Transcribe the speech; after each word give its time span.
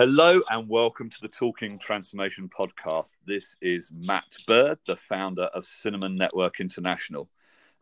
Hello 0.00 0.40
and 0.48 0.66
welcome 0.66 1.10
to 1.10 1.20
the 1.20 1.28
Talking 1.28 1.78
Transformation 1.78 2.48
podcast. 2.48 3.16
This 3.26 3.58
is 3.60 3.92
Matt 3.94 4.34
Bird, 4.46 4.78
the 4.86 4.96
founder 4.96 5.42
of 5.52 5.66
Cinnamon 5.66 6.16
Network 6.16 6.58
International. 6.58 7.28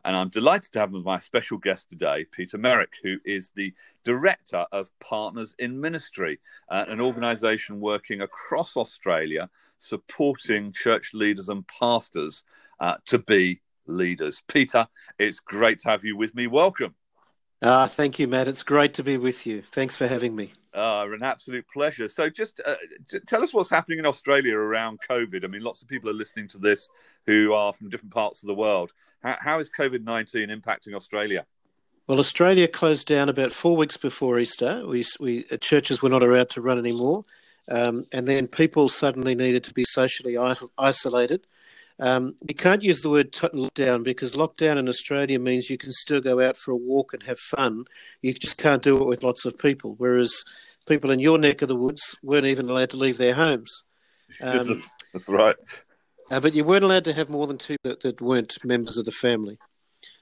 And 0.03 0.17
I'm 0.17 0.27
delighted 0.27 0.73
to 0.73 0.79
have 0.79 0.91
my 0.91 1.17
special 1.17 1.57
guest 1.57 1.89
today, 1.89 2.25
Peter 2.29 2.57
Merrick, 2.57 2.91
who 3.01 3.19
is 3.23 3.53
the 3.55 3.73
director 4.03 4.65
of 4.73 4.91
Partners 4.99 5.55
in 5.59 5.79
Ministry, 5.79 6.41
uh, 6.69 6.83
an 6.89 6.99
organization 6.99 7.79
working 7.79 8.19
across 8.19 8.75
Australia 8.75 9.49
supporting 9.79 10.73
church 10.73 11.13
leaders 11.13 11.47
and 11.47 11.65
pastors 11.69 12.43
uh, 12.81 12.95
to 13.05 13.19
be 13.19 13.61
leaders. 13.87 14.43
Peter, 14.49 14.85
it's 15.19 15.39
great 15.39 15.79
to 15.79 15.87
have 15.87 16.03
you 16.03 16.17
with 16.17 16.35
me. 16.35 16.47
Welcome. 16.47 16.95
Uh, 17.61 17.87
thank 17.87 18.19
you, 18.19 18.27
Matt. 18.27 18.49
It's 18.49 18.63
great 18.63 18.93
to 18.95 19.03
be 19.03 19.15
with 19.15 19.47
you. 19.47 19.61
Thanks 19.61 19.95
for 19.95 20.07
having 20.07 20.35
me. 20.35 20.51
Uh, 20.71 21.07
an 21.11 21.23
absolute 21.23 21.65
pleasure. 21.73 22.07
So, 22.07 22.29
just 22.29 22.61
uh, 22.63 22.75
tell 23.25 23.41
us 23.41 23.51
what's 23.53 23.71
happening 23.71 23.97
in 23.97 24.05
Australia 24.05 24.55
around 24.55 24.99
COVID. 25.09 25.43
I 25.43 25.47
mean, 25.47 25.63
lots 25.63 25.81
of 25.81 25.87
people 25.87 26.11
are 26.11 26.13
listening 26.13 26.47
to 26.49 26.59
this 26.59 26.87
who 27.25 27.53
are 27.53 27.73
from 27.73 27.89
different 27.89 28.13
parts 28.13 28.43
of 28.43 28.47
the 28.47 28.53
world. 28.53 28.91
how, 29.23 29.35
how 29.39 29.59
is 29.59 29.69
COVID 29.75 30.03
19 30.03 30.49
impacting 30.49 30.93
Australia? 30.93 31.47
Well, 32.05 32.19
Australia 32.19 32.67
closed 32.67 33.07
down 33.07 33.29
about 33.29 33.51
four 33.51 33.75
weeks 33.77 33.97
before 33.97 34.37
Easter. 34.37 34.83
We, 34.87 35.05
we 35.19 35.45
uh, 35.51 35.57
churches 35.57 36.03
were 36.03 36.09
not 36.09 36.21
allowed 36.21 36.49
to 36.51 36.61
run 36.61 36.77
anymore, 36.77 37.25
um, 37.67 38.05
and 38.11 38.27
then 38.27 38.47
people 38.47 38.89
suddenly 38.89 39.33
needed 39.33 39.63
to 39.65 39.73
be 39.73 39.85
socially 39.85 40.37
isolated. 40.77 41.47
Um, 41.99 42.35
we 42.47 42.53
can't 42.53 42.81
use 42.81 43.01
the 43.01 43.09
word 43.09 43.33
lockdown 43.33 44.03
because 44.03 44.33
lockdown 44.33 44.77
in 44.77 44.87
Australia 44.87 45.37
means 45.37 45.69
you 45.69 45.77
can 45.77 45.91
still 45.91 46.21
go 46.21 46.39
out 46.39 46.55
for 46.55 46.71
a 46.71 46.77
walk 46.77 47.13
and 47.13 47.23
have 47.23 47.39
fun. 47.39 47.85
You 48.21 48.33
just 48.33 48.57
can't 48.57 48.81
do 48.81 48.97
it 48.97 49.05
with 49.05 49.21
lots 49.21 49.45
of 49.45 49.57
people. 49.57 49.95
Whereas 49.97 50.33
people 50.87 51.11
in 51.11 51.19
your 51.19 51.37
neck 51.37 51.61
of 51.61 51.67
the 51.67 51.75
woods 51.75 52.17
weren't 52.23 52.45
even 52.45 52.69
allowed 52.69 52.91
to 52.91 52.97
leave 52.97 53.17
their 53.17 53.33
homes. 53.33 53.83
Um, 54.41 54.67
that's, 54.67 54.91
that's, 55.13 55.29
right. 55.29 55.55
Uh, 56.31 56.39
but 56.39 56.53
you 56.53 56.63
weren't 56.63 56.85
allowed 56.85 57.03
to 57.03 57.13
have 57.13 57.29
more 57.29 57.47
than 57.47 57.57
two 57.57 57.75
that, 57.83 58.01
that 58.01 58.21
weren't 58.21 58.63
members 58.63 58.95
of 58.95 59.03
the 59.03 59.11
family. 59.11 59.57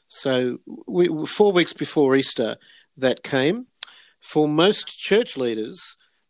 So 0.07 0.59
we, 0.87 1.09
four 1.27 1.52
weeks 1.52 1.73
before 1.73 2.15
Easter, 2.15 2.57
that 2.95 3.23
came. 3.23 3.67
For 4.19 4.47
most 4.47 4.97
church 4.97 5.37
leaders, 5.37 5.80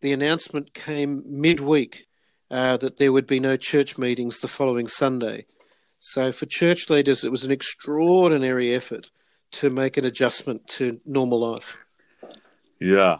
the 0.02 0.11
announcement 0.11 0.73
came 0.73 1.23
midweek 1.25 2.06
uh, 2.50 2.78
that 2.78 2.98
there 2.98 3.12
would 3.12 3.28
be 3.28 3.40
no 3.40 3.58
church 3.58 3.98
meetings 3.98 4.40
the 4.40 4.48
following 4.48 4.88
Sunday. 4.88 5.45
So 6.00 6.31
for 6.31 6.45
church 6.45 6.90
leaders, 6.90 7.23
it 7.23 7.31
was 7.31 7.44
an 7.44 7.52
extraordinary 7.52 8.73
effort 8.73 9.09
to 9.52 9.70
make 9.70 9.98
an 9.98 10.06
adjustment 10.06 10.68
to 10.68 11.00
normal 11.06 11.53
life. 11.53 11.78
Yeah. 12.80 13.18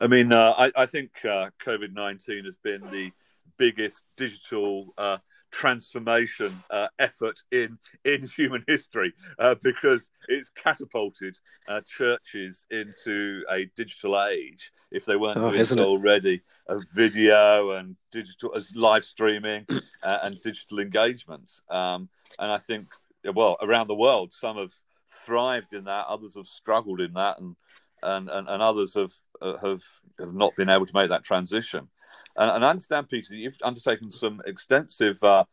I 0.00 0.06
mean, 0.06 0.32
uh, 0.32 0.52
I, 0.52 0.72
I, 0.76 0.86
think 0.86 1.10
uh, 1.24 1.50
COVID 1.64 1.92
19 1.92 2.44
has 2.44 2.54
been 2.56 2.82
the 2.90 3.10
biggest 3.56 4.02
digital 4.16 4.94
uh, 4.98 5.18
transformation 5.56 6.62
uh, 6.70 6.88
effort 6.98 7.42
in 7.50 7.78
in 8.04 8.28
human 8.36 8.62
history 8.68 9.14
uh, 9.38 9.54
because 9.62 10.10
it's 10.28 10.50
catapulted 10.50 11.38
uh, 11.66 11.80
churches 11.86 12.66
into 12.70 13.42
a 13.50 13.64
digital 13.74 14.22
age. 14.22 14.70
If 14.90 15.06
they 15.06 15.16
weren't 15.16 15.38
oh, 15.38 15.50
doing 15.50 15.64
so 15.64 15.78
already 15.78 16.42
of 16.68 16.82
video 16.94 17.70
and 17.70 17.96
digital 18.12 18.54
as 18.54 18.76
live 18.76 19.04
streaming 19.04 19.64
uh, 20.02 20.18
and 20.22 20.40
digital 20.42 20.78
engagement 20.78 21.50
um, 21.70 22.10
and 22.38 22.52
I 22.52 22.58
think 22.58 22.88
well 23.34 23.56
around 23.62 23.86
the 23.86 23.94
world 23.94 24.34
some 24.38 24.56
have 24.58 24.74
thrived 25.24 25.72
in 25.72 25.84
that 25.84 26.06
others 26.06 26.34
have 26.36 26.46
struggled 26.46 27.00
in 27.00 27.14
that 27.14 27.38
and 27.38 27.56
and, 28.02 28.28
and, 28.28 28.46
and 28.46 28.62
others 28.62 28.94
have, 28.94 29.12
uh, 29.40 29.56
have 29.56 29.82
have 30.18 30.34
not 30.34 30.54
been 30.54 30.68
able 30.68 30.86
to 30.86 30.94
make 30.94 31.08
that 31.08 31.24
transition 31.24 31.88
and, 32.36 32.50
and 32.50 32.64
I 32.64 32.70
understand, 32.70 33.08
Peter, 33.08 33.34
you've 33.34 33.56
undertaken 33.62 34.10
some 34.10 34.42
extensive, 34.46 35.22
uh, 35.22 35.44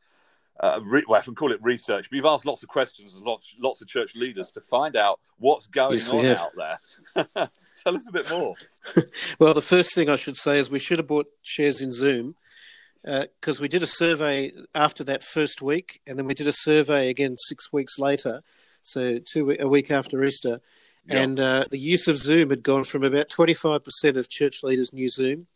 uh, 0.60 0.80
re- 0.84 1.04
well, 1.08 1.20
I 1.20 1.24
can 1.24 1.36
call 1.36 1.52
it 1.52 1.62
research, 1.62 2.08
but 2.10 2.16
you've 2.16 2.26
asked 2.26 2.46
lots 2.46 2.64
of 2.64 2.70
questions 2.70 3.16
and 3.16 3.24
lots, 3.24 3.54
lots 3.60 3.82
of 3.82 3.88
church 3.88 4.12
leaders 4.16 4.50
to 4.52 4.62
find 4.62 4.96
out 4.96 5.20
what's 5.40 5.68
going 5.68 6.00
yes, 6.00 6.10
on 6.10 6.26
out 6.26 6.52
there. 6.56 7.50
Tell 7.84 7.96
us 7.96 8.08
a 8.08 8.12
bit 8.12 8.30
more. 8.30 8.56
well, 9.40 9.54
the 9.54 9.62
first 9.62 9.94
thing 9.96 10.10
I 10.10 10.16
should 10.16 10.38
say 10.38 10.60
is 10.60 10.70
we 10.70 10.80
should 10.80 11.00
have 11.00 11.08
bought 11.08 11.28
shares 11.42 11.82
in 11.82 11.92
Zoom 11.92 12.36
because 13.04 13.60
uh, 13.60 13.62
we 13.62 13.68
did 13.68 13.84
a 13.84 13.88
survey 13.88 14.54
after 14.74 15.04
that 15.04 15.24
first 15.24 15.62
week, 15.62 16.02
and 16.08 16.18
then 16.18 16.26
we 16.26 16.34
did 16.34 16.48
a 16.48 16.54
survey 16.54 17.10
again 17.10 17.36
six 17.38 17.74
weeks 17.74 18.00
later, 18.00 18.42
so 18.82 19.20
two 19.20 19.56
a 19.60 19.68
week 19.68 19.92
after 19.92 20.24
Easter, 20.24 20.62
yep. 21.06 21.22
and 21.22 21.40
uh, 21.40 21.66
the 21.70 21.78
use 21.78 22.08
of 22.08 22.18
Zoom 22.18 22.50
had 22.50 22.64
gone 22.64 22.86
from 22.86 23.04
about 23.04 23.30
twenty 23.30 23.54
five 23.54 23.84
percent 23.84 24.16
of 24.16 24.30
church 24.30 24.64
leaders 24.64 24.94
knew 24.94 25.10
Zoom 25.10 25.48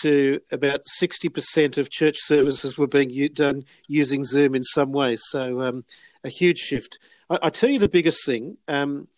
to 0.00 0.40
about 0.50 0.80
60% 1.00 1.78
of 1.78 1.90
church 1.90 2.16
services 2.20 2.78
were 2.78 2.86
being 2.86 3.10
u- 3.10 3.28
done 3.28 3.64
using 3.88 4.24
Zoom 4.24 4.54
in 4.54 4.64
some 4.64 4.92
way. 4.92 5.16
So, 5.16 5.60
um, 5.62 5.84
a 6.24 6.28
huge 6.28 6.58
shift. 6.58 6.98
I, 7.30 7.38
I, 7.42 7.50
tell 7.50 7.70
you 7.70 7.78
the 7.78 7.88
biggest 7.88 8.24
thing. 8.24 8.56
Um, 8.68 9.08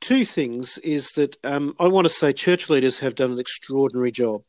two 0.00 0.24
things 0.24 0.78
is 0.78 1.08
that 1.16 1.36
um, 1.44 1.74
I 1.78 1.88
want 1.88 2.06
to 2.06 2.12
say 2.12 2.32
church 2.32 2.68
leaders 2.68 2.98
have 3.00 3.14
done 3.14 3.32
an 3.32 3.38
extraordinary 3.38 4.10
job. 4.12 4.42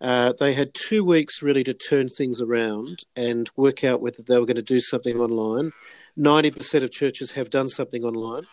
Uh, 0.00 0.32
they 0.38 0.52
had 0.52 0.74
two 0.74 1.04
weeks 1.04 1.42
really 1.42 1.64
to 1.64 1.72
turn 1.72 2.08
things 2.08 2.40
around 2.40 3.04
and 3.14 3.50
work 3.56 3.82
out 3.82 4.02
whether 4.02 4.22
they 4.22 4.38
were 4.38 4.46
going 4.46 4.56
to 4.56 4.62
do 4.62 4.80
something 4.80 5.18
online. 5.18 5.72
90% 6.18 6.82
of 6.82 6.90
churches 6.90 7.32
have 7.32 7.50
done 7.50 7.68
something 7.68 8.04
online. 8.04 8.46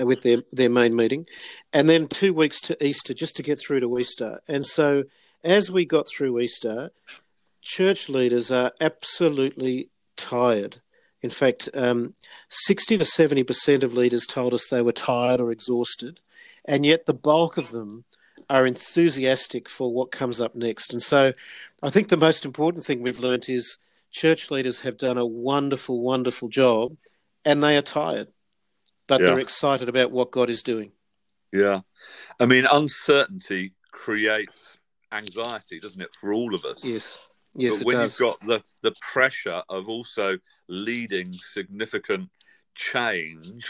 Uh, 0.00 0.06
with 0.06 0.22
their, 0.22 0.44
their 0.52 0.70
main 0.70 0.94
meeting, 0.94 1.26
and 1.72 1.88
then 1.88 2.06
two 2.06 2.32
weeks 2.32 2.60
to 2.60 2.84
Easter 2.84 3.12
just 3.12 3.34
to 3.34 3.42
get 3.42 3.58
through 3.58 3.80
to 3.80 3.98
Easter. 3.98 4.40
And 4.46 4.64
so 4.64 5.02
as 5.48 5.70
we 5.70 5.84
got 5.84 6.08
through 6.08 6.40
Easter, 6.40 6.90
church 7.62 8.08
leaders 8.08 8.50
are 8.50 8.72
absolutely 8.80 9.90
tired. 10.16 10.80
In 11.22 11.30
fact, 11.30 11.68
um, 11.74 12.14
60 12.48 12.98
to 12.98 13.04
70% 13.04 13.82
of 13.82 13.94
leaders 13.94 14.26
told 14.26 14.54
us 14.54 14.66
they 14.66 14.82
were 14.82 14.92
tired 14.92 15.40
or 15.40 15.50
exhausted, 15.50 16.20
and 16.64 16.86
yet 16.86 17.06
the 17.06 17.14
bulk 17.14 17.56
of 17.56 17.70
them 17.70 18.04
are 18.48 18.66
enthusiastic 18.66 19.68
for 19.68 19.92
what 19.92 20.12
comes 20.12 20.40
up 20.40 20.54
next. 20.54 20.92
And 20.92 21.02
so 21.02 21.32
I 21.82 21.90
think 21.90 22.08
the 22.08 22.16
most 22.16 22.44
important 22.44 22.84
thing 22.84 23.02
we've 23.02 23.20
learned 23.20 23.48
is 23.48 23.78
church 24.10 24.50
leaders 24.50 24.80
have 24.80 24.96
done 24.96 25.18
a 25.18 25.26
wonderful, 25.26 26.00
wonderful 26.00 26.48
job, 26.48 26.96
and 27.44 27.62
they 27.62 27.76
are 27.76 27.82
tired, 27.82 28.28
but 29.06 29.20
yeah. 29.20 29.26
they're 29.26 29.38
excited 29.38 29.88
about 29.88 30.12
what 30.12 30.30
God 30.30 30.50
is 30.50 30.62
doing. 30.62 30.92
Yeah. 31.52 31.80
I 32.38 32.46
mean, 32.46 32.66
uncertainty 32.70 33.72
creates 33.90 34.78
anxiety, 35.12 35.80
doesn't 35.80 36.00
it, 36.00 36.10
for 36.20 36.32
all 36.32 36.54
of 36.54 36.64
us? 36.64 36.84
Yes. 36.84 37.18
Yes, 37.54 37.78
but 37.78 37.86
when 37.86 37.96
does. 37.96 38.20
you've 38.20 38.28
got 38.28 38.40
the, 38.46 38.62
the 38.82 38.94
pressure 39.00 39.62
of 39.68 39.88
also 39.88 40.38
leading 40.68 41.36
significant 41.40 42.28
change, 42.74 43.66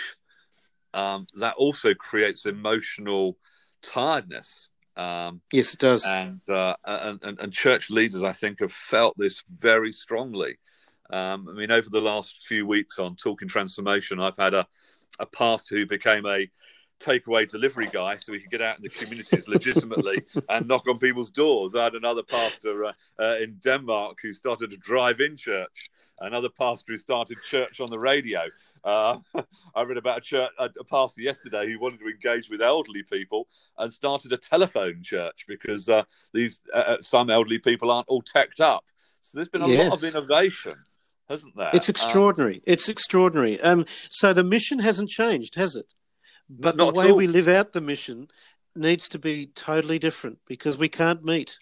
um, 0.93 1.27
that 1.37 1.55
also 1.55 1.95
creates 1.95 2.45
emotional 2.45 3.39
tiredness. 3.83 4.69
Um, 4.97 5.41
yes, 5.53 5.75
it 5.75 5.81
does. 5.81 6.05
And, 6.05 6.41
uh, 6.51 6.75
and, 6.85 7.23
and, 7.23 7.39
and 7.39 7.53
church 7.53 7.89
leaders, 7.89 8.25
I 8.25 8.33
think, 8.33 8.61
have 8.61 8.73
felt 8.73 9.15
this 9.17 9.43
very 9.49 9.93
strongly. 9.93 10.59
Um, 11.11 11.49
I 11.49 11.53
mean, 11.53 11.71
over 11.71 11.89
the 11.89 12.01
last 12.01 12.45
few 12.47 12.67
weeks 12.67 12.99
on 12.99 13.17
Talking 13.17 13.49
Transformation, 13.49 14.21
I've 14.21 14.37
had 14.37 14.55
a, 14.55 14.67
a 15.21 15.27
pastor 15.27 15.77
who 15.77 15.87
became 15.87 16.27
a 16.27 16.51
takeaway 17.01 17.49
delivery 17.49 17.89
guy 17.93 18.17
so 18.17 18.33
we 18.33 18.41
could 18.41 18.51
get 18.51 18.63
out 18.63 18.77
in 18.77 18.83
the 18.83 18.89
communities 18.89 19.49
legitimately 19.49 20.23
and 20.49 20.67
knock 20.67 20.87
on 20.89 20.99
people's 20.99 21.31
doors. 21.31 21.75
I 21.75 21.85
had 21.85 21.95
another 21.95 22.23
pastor 22.23 22.87
uh, 22.87 22.93
uh, 23.21 23.37
in 23.37 23.59
Denmark 23.63 24.19
who 24.23 24.33
started 24.33 24.73
a 24.73 24.77
drive 24.77 25.21
in 25.21 25.37
church, 25.37 25.91
another 26.21 26.49
pastor 26.49 26.93
who 26.93 26.97
started 26.97 27.39
church 27.49 27.81
on 27.81 27.89
the 27.91 27.99
radio. 27.99 28.41
Uh, 28.85 29.19
I 29.75 29.83
read 29.83 29.99
about 29.99 30.19
a, 30.19 30.23
church, 30.23 30.51
a, 30.59 30.65
a, 30.65 30.85
pastor 30.85 31.23
yesterday 31.23 31.71
who 31.71 31.79
wanted 31.79 32.01
to 32.01 32.09
engage 32.09 32.49
with 32.49 32.61
elderly 32.61 33.03
people 33.03 33.49
and 33.79 33.93
started 33.93 34.33
a 34.33 34.37
telephone 34.37 35.03
church 35.03 35.45
because 35.47 35.89
uh, 35.89 36.05
these 36.33 36.61
uh, 36.75 36.79
uh, 36.79 36.97
some 37.01 37.29
elderly 37.29 37.59
people 37.59 37.91
aren't 37.91 38.09
all 38.09 38.23
teched 38.23 38.61
up. 38.61 38.85
So 39.21 39.37
there's 39.37 39.49
been 39.49 39.63
a 39.63 39.69
yeah. 39.69 39.85
lot 39.85 39.93
of 39.93 40.05
innovation 40.05 40.77
hasn't 41.29 41.57
there? 41.57 41.71
It's 41.75 41.89
extraordinary. 41.89 42.57
Um, 42.57 42.63
it's 42.67 42.89
extraordinary. 42.89 43.61
Um, 43.61 43.85
so 44.09 44.33
the 44.33 44.45
mission 44.45 44.79
hasn't 44.79 45.11
changed, 45.11 45.57
has 45.57 45.77
it? 45.77 45.93
But 46.51 46.77
Not 46.77 46.95
the 46.95 47.01
way 47.01 47.13
we 47.13 47.27
live 47.27 47.49
out 47.49 47.73
the 47.73 47.81
mission 47.81 48.29
needs 48.75 49.09
to 49.11 49.19
be 49.19 49.47
totally 49.47 49.99
different 49.99 50.39
because 50.47 50.79
we 50.79 50.89
can't 50.89 51.25
meet. 51.25 51.59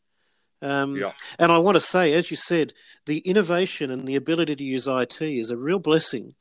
Um, 0.62 0.96
yeah. 0.96 1.12
And 1.38 1.52
I 1.52 1.58
want 1.58 1.76
to 1.76 1.80
say, 1.80 2.12
as 2.12 2.30
you 2.30 2.36
said, 2.36 2.72
the 3.04 3.18
innovation 3.18 3.90
and 3.90 4.06
the 4.06 4.16
ability 4.16 4.56
to 4.56 4.64
use 4.64 4.86
IT 4.86 5.20
is 5.20 5.50
a 5.50 5.56
real 5.56 5.78
blessing. 5.78 6.34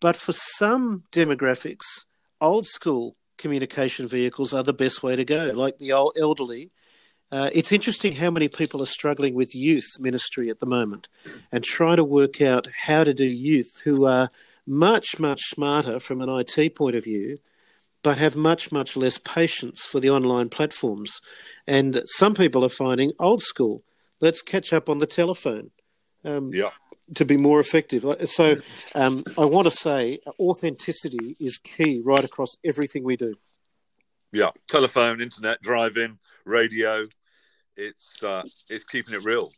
But 0.00 0.16
for 0.16 0.32
some 0.32 1.04
demographics, 1.12 2.04
old 2.40 2.66
school 2.66 3.16
communication 3.38 4.06
vehicles 4.06 4.52
are 4.52 4.62
the 4.62 4.72
best 4.72 5.02
way 5.02 5.16
to 5.16 5.24
go, 5.24 5.52
like 5.54 5.78
the 5.78 5.92
old 5.92 6.16
elderly. 6.18 6.70
Uh, 7.30 7.48
it's 7.52 7.72
interesting 7.72 8.14
how 8.16 8.30
many 8.30 8.46
people 8.46 8.82
are 8.82 8.86
struggling 8.86 9.34
with 9.34 9.54
youth 9.54 9.88
ministry 9.98 10.50
at 10.50 10.60
the 10.60 10.66
moment 10.66 11.08
and 11.50 11.64
trying 11.64 11.96
to 11.96 12.04
work 12.04 12.42
out 12.42 12.68
how 12.84 13.02
to 13.02 13.14
do 13.14 13.24
youth 13.24 13.80
who 13.84 14.04
are 14.04 14.30
much, 14.66 15.18
much 15.18 15.40
smarter 15.48 15.98
from 15.98 16.20
an 16.20 16.28
IT 16.28 16.74
point 16.76 16.94
of 16.94 17.04
view 17.04 17.38
but 18.02 18.18
have 18.18 18.36
much, 18.36 18.72
much 18.72 18.96
less 18.96 19.18
patience 19.18 19.84
for 19.84 20.00
the 20.00 20.10
online 20.10 20.48
platforms. 20.48 21.20
And 21.66 22.02
some 22.06 22.34
people 22.34 22.64
are 22.64 22.68
finding 22.68 23.12
old 23.18 23.42
school. 23.42 23.84
Let's 24.20 24.42
catch 24.42 24.72
up 24.72 24.88
on 24.88 24.98
the 24.98 25.06
telephone. 25.06 25.70
Um, 26.24 26.52
Yeah. 26.52 26.70
to 27.16 27.24
be 27.24 27.36
more 27.36 27.58
effective. 27.58 28.04
So, 28.26 28.56
um, 28.94 29.24
I 29.36 29.44
want 29.44 29.66
to 29.66 29.76
say 29.76 30.20
authenticity 30.38 31.36
is 31.40 31.58
key 31.58 32.00
right 32.04 32.24
across 32.24 32.50
everything 32.64 33.02
we 33.04 33.16
do. 33.16 33.34
Yeah. 34.32 34.50
Telephone, 34.68 35.20
internet, 35.20 35.60
driving, 35.60 36.18
radio. 36.44 37.04
It's 37.76 38.22
uh, 38.22 38.44
it's 38.68 38.84
keeping 38.84 39.14
it 39.14 39.24
real. 39.24 39.52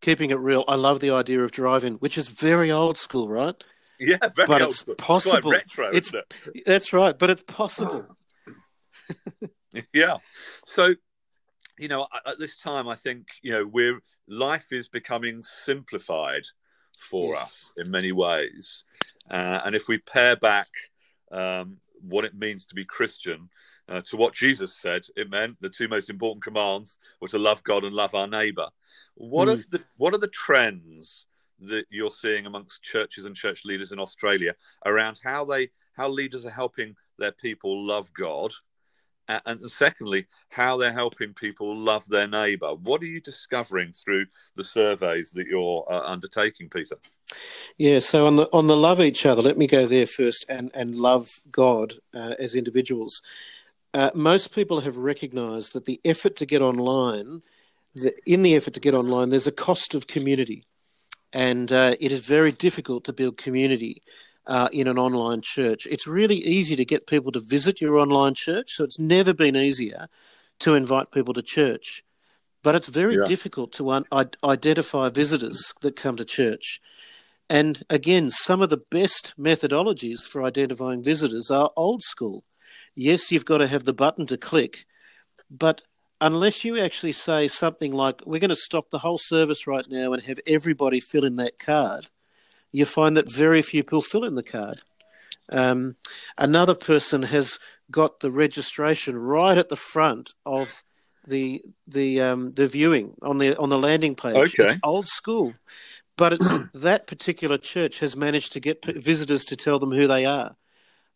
Keeping 0.00 0.30
it 0.30 0.38
real. 0.38 0.64
I 0.66 0.76
love 0.76 1.00
the 1.00 1.10
idea 1.10 1.42
of 1.42 1.52
driving, 1.52 1.94
which 1.94 2.16
is 2.18 2.28
very 2.28 2.70
old 2.72 2.96
school, 2.98 3.28
right? 3.28 3.54
Yeah, 4.04 4.18
very 4.34 4.46
But 4.46 4.62
it's 4.62 4.78
school. 4.80 4.94
possible. 4.96 5.40
Quite 5.50 5.66
retro, 5.68 5.88
It's- 5.88 6.08
isn't 6.08 6.24
it? 6.54 6.64
That's 6.66 6.92
right, 6.92 7.16
but 7.18 7.30
it's 7.30 7.42
possible. 7.44 8.16
Yeah. 9.94 10.18
So, 10.66 10.94
you 11.78 11.88
know, 11.88 12.06
at- 12.26 12.38
this 12.38 12.56
time, 12.58 12.88
I 12.88 12.94
think 12.96 13.26
you 13.42 13.52
know 13.52 13.66
we're 13.66 14.00
life 14.28 14.66
is 14.72 14.88
becoming 14.88 15.42
simplified 15.44 16.44
for 16.98 17.34
Yes. 17.34 17.42
us 17.42 17.72
in 17.78 17.90
many 17.90 18.12
ways, 18.12 18.84
uh, 19.30 19.60
and 19.64 19.74
if 19.74 19.88
we 19.88 19.98
pare 19.98 20.36
back 20.36 20.68
um, 21.30 21.78
what 22.02 22.24
it 22.26 22.34
means 22.34 22.66
to 22.66 22.74
be 22.74 22.84
Christian 22.84 23.48
uh, 23.88 24.02
to 24.02 24.16
what 24.18 24.34
Jesus 24.34 24.76
said, 24.76 25.02
it 25.16 25.30
meant 25.30 25.56
the 25.60 25.70
two 25.70 25.88
most 25.88 26.10
important 26.10 26.44
commands 26.44 26.98
were 27.20 27.28
to 27.28 27.38
love 27.38 27.62
God 27.64 27.84
and 27.84 27.94
love 27.94 28.14
our 28.14 28.26
neighbour. 28.28 28.68
What 29.14 29.48
Mm. 29.48 29.52
are 29.58 29.64
the 29.70 29.84
what 29.96 30.12
are 30.14 30.18
the 30.18 30.28
trends 30.28 31.28
that 31.68 31.84
you're 31.90 32.10
seeing 32.10 32.46
amongst 32.46 32.82
churches 32.82 33.24
and 33.24 33.36
church 33.36 33.62
leaders 33.64 33.92
in 33.92 33.98
Australia 33.98 34.54
around 34.84 35.20
how 35.22 35.44
they 35.44 35.70
how 35.94 36.08
leaders 36.08 36.46
are 36.46 36.50
helping 36.50 36.94
their 37.18 37.32
people 37.32 37.86
love 37.86 38.12
God? 38.14 38.52
And 39.28 39.70
secondly, 39.70 40.26
how 40.48 40.76
they're 40.76 40.92
helping 40.92 41.32
people 41.32 41.76
love 41.76 42.06
their 42.08 42.26
neighbour. 42.26 42.74
What 42.74 43.00
are 43.02 43.06
you 43.06 43.20
discovering 43.20 43.92
through 43.92 44.26
the 44.56 44.64
surveys 44.64 45.30
that 45.30 45.46
you're 45.46 45.86
uh, 45.90 46.02
undertaking, 46.02 46.68
Peter? 46.68 46.96
Yeah, 47.78 48.00
so 48.00 48.26
on 48.26 48.36
the 48.36 48.48
on 48.52 48.66
the 48.66 48.76
love 48.76 49.00
each 49.00 49.24
other, 49.24 49.40
let 49.40 49.56
me 49.56 49.66
go 49.66 49.86
there 49.86 50.06
first 50.06 50.44
and 50.48 50.70
and 50.74 50.96
love 50.96 51.28
God 51.50 51.94
uh, 52.14 52.34
as 52.38 52.54
individuals. 52.54 53.22
Uh, 53.94 54.10
most 54.14 54.54
people 54.54 54.80
have 54.80 54.96
recognised 54.96 55.74
that 55.74 55.84
the 55.84 56.00
effort 56.04 56.36
to 56.36 56.46
get 56.46 56.62
online, 56.62 57.42
the, 57.94 58.12
in 58.26 58.42
the 58.42 58.54
effort 58.54 58.74
to 58.74 58.80
get 58.80 58.94
online, 58.94 59.28
there's 59.28 59.46
a 59.46 59.52
cost 59.52 59.94
of 59.94 60.06
community, 60.06 60.64
and 61.32 61.72
uh, 61.72 61.96
it 62.00 62.12
is 62.12 62.26
very 62.26 62.52
difficult 62.52 63.04
to 63.04 63.12
build 63.12 63.36
community 63.36 64.02
uh, 64.46 64.68
in 64.72 64.88
an 64.88 64.98
online 64.98 65.40
church. 65.40 65.86
It's 65.86 66.06
really 66.06 66.36
easy 66.36 66.76
to 66.76 66.84
get 66.84 67.06
people 67.06 67.32
to 67.32 67.40
visit 67.40 67.80
your 67.80 67.96
online 67.98 68.34
church, 68.34 68.72
so 68.72 68.84
it's 68.84 68.98
never 68.98 69.32
been 69.32 69.56
easier 69.56 70.08
to 70.60 70.74
invite 70.74 71.10
people 71.10 71.34
to 71.34 71.42
church. 71.42 72.04
But 72.62 72.74
it's 72.74 72.88
very 72.88 73.16
Yeah. 73.16 73.26
difficult 73.26 73.72
to 73.72 73.90
un- 73.90 74.06
identify 74.44 75.08
visitors 75.08 75.72
that 75.80 75.96
come 75.96 76.16
to 76.16 76.24
church. 76.24 76.80
And 77.48 77.84
again, 77.90 78.30
some 78.30 78.62
of 78.62 78.70
the 78.70 78.82
best 78.90 79.34
methodologies 79.38 80.20
for 80.20 80.42
identifying 80.42 81.02
visitors 81.02 81.50
are 81.50 81.70
old 81.76 82.02
school. 82.02 82.44
Yes, 82.94 83.32
you've 83.32 83.44
got 83.44 83.58
to 83.58 83.66
have 83.66 83.84
the 83.84 83.92
button 83.92 84.26
to 84.26 84.36
click, 84.36 84.86
but 85.50 85.82
unless 86.22 86.64
you 86.64 86.78
actually 86.78 87.12
say 87.12 87.48
something 87.48 87.92
like, 87.92 88.22
we're 88.24 88.38
going 88.38 88.50
to 88.50 88.56
stop 88.56 88.90
the 88.90 89.00
whole 89.00 89.18
service 89.18 89.66
right 89.66 89.84
now 89.90 90.12
and 90.12 90.22
have 90.22 90.38
everybody 90.46 91.00
fill 91.00 91.24
in 91.24 91.36
that 91.36 91.58
card, 91.58 92.08
you 92.70 92.86
find 92.86 93.16
that 93.16 93.30
very 93.30 93.60
few 93.60 93.82
people 93.82 94.00
fill 94.00 94.24
in 94.24 94.36
the 94.36 94.42
card. 94.42 94.80
Um, 95.50 95.96
another 96.38 96.76
person 96.76 97.24
has 97.24 97.58
got 97.90 98.20
the 98.20 98.30
registration 98.30 99.18
right 99.18 99.58
at 99.58 99.68
the 99.68 99.76
front 99.76 100.32
of 100.46 100.82
the 101.26 101.62
the 101.86 102.20
um, 102.20 102.52
the 102.52 102.66
viewing 102.66 103.14
on 103.22 103.38
the 103.38 103.56
on 103.58 103.68
the 103.68 103.78
landing 103.78 104.14
page. 104.14 104.34
Okay. 104.34 104.70
It's 104.70 104.76
old 104.82 105.08
school, 105.08 105.54
but 106.16 106.32
it's 106.34 106.48
that 106.74 107.06
particular 107.06 107.58
church 107.58 107.98
has 107.98 108.16
managed 108.16 108.52
to 108.52 108.60
get 108.60 108.84
visitors 108.84 109.44
to 109.46 109.56
tell 109.56 109.78
them 109.78 109.92
who 109.92 110.06
they 110.06 110.24
are. 110.24 110.56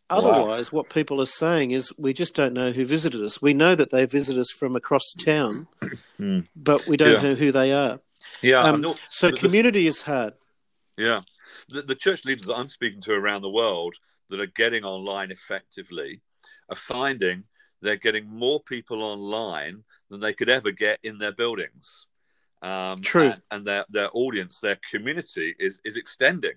Otherwise, 0.08 0.70
what 0.72 0.88
people 0.88 1.20
are 1.20 1.26
saying 1.26 1.72
is 1.72 1.92
we 1.98 2.12
just 2.12 2.34
don't 2.34 2.52
know 2.52 2.70
who 2.70 2.84
visited 2.84 3.22
us. 3.22 3.42
We 3.42 3.54
know 3.54 3.74
that 3.74 3.90
they 3.90 4.06
visit 4.06 4.38
us 4.38 4.50
from 4.50 4.76
across 4.76 5.04
town, 5.18 5.66
Hmm. 6.16 6.40
but 6.54 6.86
we 6.86 6.96
don't 6.96 7.14
Yeah. 7.14 7.22
know 7.30 7.34
who 7.34 7.50
they 7.52 7.72
are. 7.72 7.98
Yeah, 8.42 8.62
Um, 8.62 8.94
so 9.10 9.30
community 9.32 9.86
is 9.86 10.02
hard. 10.02 10.34
Yeah. 10.96 11.22
The, 11.68 11.82
the 11.82 11.94
church 11.94 12.24
leaders 12.24 12.46
that 12.46 12.54
I'm 12.56 12.68
speaking 12.68 13.00
to 13.02 13.12
around 13.12 13.42
the 13.42 13.50
world 13.50 13.94
that 14.30 14.40
are 14.40 14.46
getting 14.46 14.84
online 14.84 15.30
effectively 15.30 16.20
are 16.68 16.76
finding 16.76 17.44
they're 17.82 17.96
getting 17.96 18.26
more 18.26 18.60
people 18.62 19.02
online 19.02 19.84
than 20.08 20.20
they 20.20 20.32
could 20.32 20.48
ever 20.48 20.70
get 20.70 20.98
in 21.02 21.18
their 21.18 21.32
buildings. 21.32 22.06
Um, 22.62 23.02
True. 23.02 23.24
And, 23.30 23.42
and 23.50 23.66
their, 23.66 23.84
their 23.90 24.08
audience, 24.14 24.58
their 24.60 24.78
community 24.90 25.54
is, 25.58 25.80
is 25.84 25.96
extending 25.96 26.54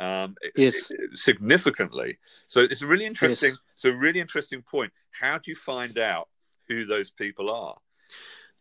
um, 0.00 0.34
Yes. 0.56 0.90
significantly. 1.14 2.18
So 2.46 2.60
it's 2.60 2.82
a 2.82 2.86
really 2.86 3.04
interesting, 3.04 3.50
Yes. 3.50 3.58
it's 3.74 3.84
a 3.84 3.92
really 3.92 4.18
interesting 4.18 4.62
point. 4.62 4.92
How 5.10 5.38
do 5.38 5.50
you 5.50 5.54
find 5.54 5.98
out 5.98 6.28
who 6.66 6.84
those 6.86 7.10
people 7.10 7.50
are? 7.50 7.76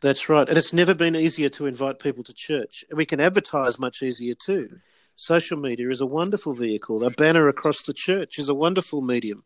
That's 0.01 0.29
right. 0.29 0.47
And 0.47 0.57
it's 0.57 0.73
never 0.73 0.93
been 0.93 1.15
easier 1.15 1.49
to 1.49 1.65
invite 1.65 1.99
people 1.99 2.23
to 2.23 2.33
church. 2.33 2.85
We 2.93 3.05
can 3.05 3.19
advertise 3.19 3.79
much 3.79 4.01
easier 4.03 4.33
too. 4.33 4.79
Social 5.15 5.57
media 5.57 5.89
is 5.89 5.99
a 5.99 6.05
wonderful 6.05 6.53
vehicle. 6.53 7.03
A 7.03 7.09
banner 7.09 7.49
across 7.49 7.81
the 7.83 7.93
church 7.93 8.39
is 8.39 8.47
a 8.47 8.53
wonderful 8.53 9.01
medium. 9.01 9.43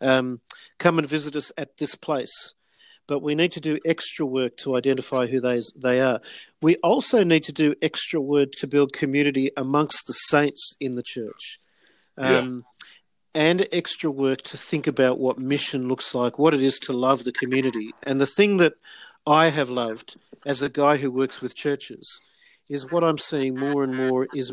Um, 0.00 0.40
come 0.78 0.98
and 0.98 1.08
visit 1.08 1.34
us 1.34 1.50
at 1.58 1.78
this 1.78 1.96
place. 1.96 2.54
But 3.06 3.20
we 3.20 3.34
need 3.34 3.52
to 3.52 3.60
do 3.60 3.78
extra 3.84 4.26
work 4.26 4.56
to 4.58 4.76
identify 4.76 5.26
who 5.26 5.40
they, 5.40 5.62
they 5.76 6.00
are. 6.00 6.20
We 6.60 6.76
also 6.76 7.22
need 7.22 7.44
to 7.44 7.52
do 7.52 7.74
extra 7.80 8.20
work 8.20 8.52
to 8.58 8.66
build 8.66 8.92
community 8.92 9.50
amongst 9.56 10.06
the 10.06 10.12
saints 10.12 10.74
in 10.80 10.96
the 10.96 11.04
church. 11.04 11.60
Yeah. 12.18 12.38
Um, 12.38 12.64
and 13.34 13.68
extra 13.70 14.10
work 14.10 14.40
to 14.42 14.56
think 14.56 14.86
about 14.86 15.18
what 15.18 15.38
mission 15.38 15.88
looks 15.88 16.14
like, 16.14 16.38
what 16.38 16.54
it 16.54 16.62
is 16.62 16.78
to 16.78 16.94
love 16.94 17.24
the 17.24 17.32
community. 17.32 17.92
And 18.02 18.18
the 18.18 18.26
thing 18.26 18.56
that 18.56 18.72
I 19.26 19.50
have 19.50 19.68
loved 19.68 20.16
as 20.46 20.62
a 20.62 20.70
guy 20.70 20.96
who 20.96 21.10
works 21.10 21.42
with 21.42 21.54
churches 21.54 22.20
is 22.68 22.90
what 22.90 23.04
I'm 23.04 23.18
seeing 23.18 23.58
more 23.58 23.84
and 23.84 23.94
more 23.94 24.26
is 24.34 24.52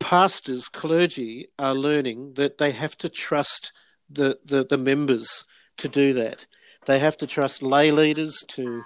pastors, 0.00 0.68
clergy 0.68 1.48
are 1.58 1.74
learning 1.74 2.34
that 2.34 2.58
they 2.58 2.72
have 2.72 2.96
to 2.98 3.08
trust 3.08 3.72
the, 4.10 4.38
the, 4.44 4.64
the 4.64 4.78
members 4.78 5.44
to 5.78 5.88
do 5.88 6.12
that. 6.14 6.46
They 6.86 6.98
have 6.98 7.16
to 7.18 7.26
trust 7.26 7.62
lay 7.62 7.90
leaders 7.90 8.38
to 8.48 8.84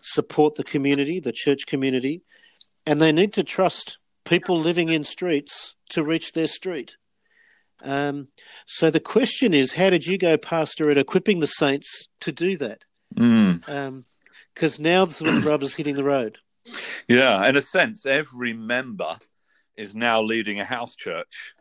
support 0.00 0.54
the 0.54 0.64
community, 0.64 1.20
the 1.20 1.32
church 1.32 1.66
community, 1.66 2.22
and 2.86 3.00
they 3.00 3.12
need 3.12 3.32
to 3.34 3.42
trust 3.42 3.98
people 4.24 4.58
living 4.58 4.88
in 4.88 5.04
streets 5.04 5.74
to 5.90 6.04
reach 6.04 6.32
their 6.32 6.48
street. 6.48 6.96
Um, 7.82 8.28
so 8.66 8.90
the 8.90 9.00
question 9.00 9.54
is, 9.54 9.74
how 9.74 9.90
did 9.90 10.06
you 10.06 10.18
go, 10.18 10.36
Pastor, 10.36 10.90
at 10.90 10.98
equipping 10.98 11.38
the 11.38 11.46
saints 11.46 12.08
to 12.20 12.32
do 12.32 12.56
that? 12.58 12.84
Because 13.14 14.78
now 14.80 15.04
the 15.04 15.12
sort 15.12 15.30
of 15.30 15.46
rubber's 15.46 15.74
hitting 15.74 15.94
the 15.94 16.04
road. 16.04 16.38
Yeah, 17.06 17.46
in 17.48 17.56
a 17.56 17.62
sense, 17.62 18.04
every 18.04 18.52
member 18.52 19.16
is 19.76 19.94
now 19.94 20.20
leading 20.20 20.60
a 20.60 20.64
house 20.64 20.94
church, 20.96 21.54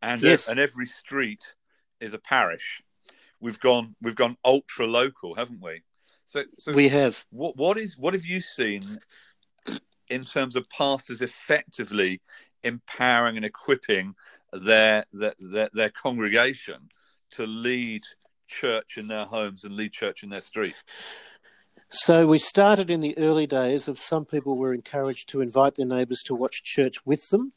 and 0.00 0.22
Yes. 0.22 0.48
and 0.48 0.58
every 0.58 0.86
street 0.86 1.54
is 2.00 2.12
a 2.14 2.18
parish. 2.18 2.82
We've 3.42 3.58
gone 3.58 3.96
we've 4.00 4.16
gone 4.16 4.36
ultra 4.44 4.86
local, 4.86 5.34
haven't 5.34 5.60
we? 5.60 5.82
So 6.24 6.44
so 6.56 6.72
We 6.72 6.88
have. 6.88 7.26
what 7.30 7.56
what 7.56 7.76
is 7.76 7.98
what 7.98 8.14
have 8.14 8.24
you 8.24 8.40
seen 8.40 9.00
in 10.08 10.24
terms 10.24 10.54
of 10.54 10.70
pastors 10.70 11.20
effectively 11.20 12.20
empowering 12.62 13.36
and 13.36 13.44
equipping 13.44 14.14
their 14.52 15.04
their 15.12 15.34
their, 15.40 15.68
their 15.72 15.90
congregation 15.90 16.88
to 17.32 17.44
lead 17.44 18.02
church 18.46 18.96
in 18.96 19.08
their 19.08 19.24
homes 19.24 19.64
and 19.64 19.74
lead 19.74 19.92
church 19.92 20.22
in 20.22 20.30
their 20.30 20.40
street? 20.40 20.80
So 21.90 22.26
we 22.26 22.38
started 22.38 22.90
in 22.90 23.00
the 23.00 23.18
early 23.18 23.48
days 23.48 23.88
of 23.88 23.98
some 23.98 24.24
people 24.24 24.56
were 24.56 24.72
encouraged 24.72 25.28
to 25.30 25.40
invite 25.40 25.74
their 25.74 25.84
neighbours 25.84 26.22
to 26.26 26.34
watch 26.34 26.62
church 26.62 27.04
with 27.04 27.28
them. 27.30 27.52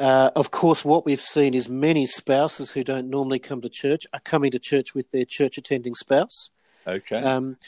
Uh, 0.00 0.30
of 0.34 0.50
course, 0.50 0.82
what 0.82 1.04
we've 1.04 1.20
seen 1.20 1.52
is 1.52 1.68
many 1.68 2.06
spouses 2.06 2.70
who 2.70 2.82
don't 2.82 3.10
normally 3.10 3.38
come 3.38 3.60
to 3.60 3.68
church 3.68 4.06
are 4.14 4.20
coming 4.20 4.50
to 4.50 4.58
church 4.58 4.94
with 4.94 5.10
their 5.10 5.26
church 5.26 5.58
attending 5.58 5.94
spouse. 5.94 6.48
Okay. 6.86 7.20
Um, 7.20 7.58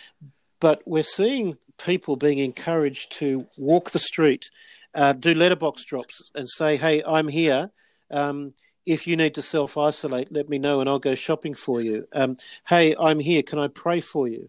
but 0.59 0.81
we're 0.87 1.03
seeing 1.03 1.59
people 1.77 2.17
being 2.17 2.39
encouraged 2.39 3.13
to 3.19 3.47
walk 3.59 3.91
the 3.91 3.99
street, 3.99 4.49
uh, 4.95 5.13
do 5.13 5.35
letterbox 5.35 5.85
drops, 5.85 6.23
and 6.35 6.49
say, 6.49 6.79
"Hey, 6.79 7.03
I'm 7.07 7.29
here. 7.29 7.71
Um, 8.11 8.55
if 8.87 9.07
you 9.07 9.15
need 9.15 9.35
to 9.35 9.43
self 9.43 9.77
isolate, 9.77 10.33
let 10.33 10.49
me 10.49 10.59
know, 10.59 10.81
and 10.81 10.89
I'll 10.89 10.99
go 10.99 11.15
shopping 11.15 11.53
for 11.53 11.83
you. 11.83 12.09
Um, 12.15 12.39
hey, 12.69 12.95
I'm 12.99 13.21
here. 13.21 13.43
Can 13.43 13.59
I 13.59 13.69
pray 13.69 14.01
for 14.01 14.27
you? 14.27 14.49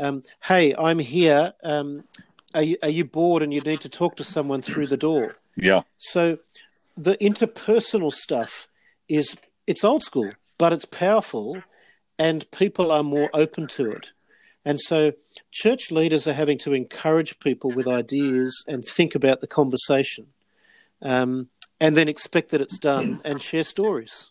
Um, 0.00 0.24
hey, 0.42 0.74
I'm 0.74 0.98
here. 0.98 1.52
Um, 1.62 2.04
are 2.54 2.62
you, 2.62 2.76
are 2.82 2.88
you 2.88 3.04
bored 3.04 3.44
and 3.44 3.54
you 3.54 3.60
need 3.60 3.82
to 3.82 3.88
talk 3.88 4.16
to 4.16 4.24
someone 4.24 4.62
through 4.62 4.88
the 4.88 4.96
door? 4.96 5.36
yeah. 5.56 5.82
So 5.98 6.38
the 7.00 7.16
interpersonal 7.16 8.12
stuff 8.12 8.68
is 9.08 9.36
it's 9.66 9.84
old 9.84 10.02
school, 10.02 10.32
but 10.58 10.72
it's 10.72 10.84
powerful, 10.84 11.62
and 12.18 12.50
people 12.50 12.92
are 12.92 13.02
more 13.02 13.30
open 13.32 13.66
to 13.68 13.90
it. 13.90 14.12
And 14.64 14.78
so, 14.78 15.12
church 15.50 15.90
leaders 15.90 16.26
are 16.28 16.34
having 16.34 16.58
to 16.58 16.74
encourage 16.74 17.40
people 17.40 17.70
with 17.70 17.88
ideas 17.88 18.62
and 18.68 18.84
think 18.84 19.14
about 19.14 19.40
the 19.40 19.46
conversation, 19.46 20.26
um, 21.00 21.48
and 21.80 21.96
then 21.96 22.08
expect 22.08 22.50
that 22.50 22.60
it's 22.60 22.78
done 22.78 23.20
and 23.24 23.40
share 23.40 23.64
stories. 23.64 24.30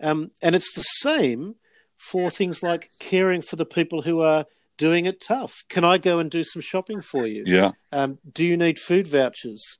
Um, 0.00 0.30
and 0.40 0.54
it's 0.54 0.72
the 0.72 0.82
same 0.82 1.56
for 1.96 2.30
things 2.30 2.62
like 2.62 2.90
caring 2.98 3.42
for 3.42 3.56
the 3.56 3.66
people 3.66 4.02
who 4.02 4.20
are 4.20 4.46
doing 4.78 5.04
it 5.04 5.20
tough. 5.20 5.64
Can 5.68 5.84
I 5.84 5.98
go 5.98 6.18
and 6.18 6.30
do 6.30 6.44
some 6.44 6.62
shopping 6.62 7.02
for 7.02 7.26
you? 7.26 7.42
Yeah. 7.44 7.72
Um, 7.92 8.18
do 8.32 8.46
you 8.46 8.56
need 8.56 8.78
food 8.78 9.08
vouchers? 9.08 9.78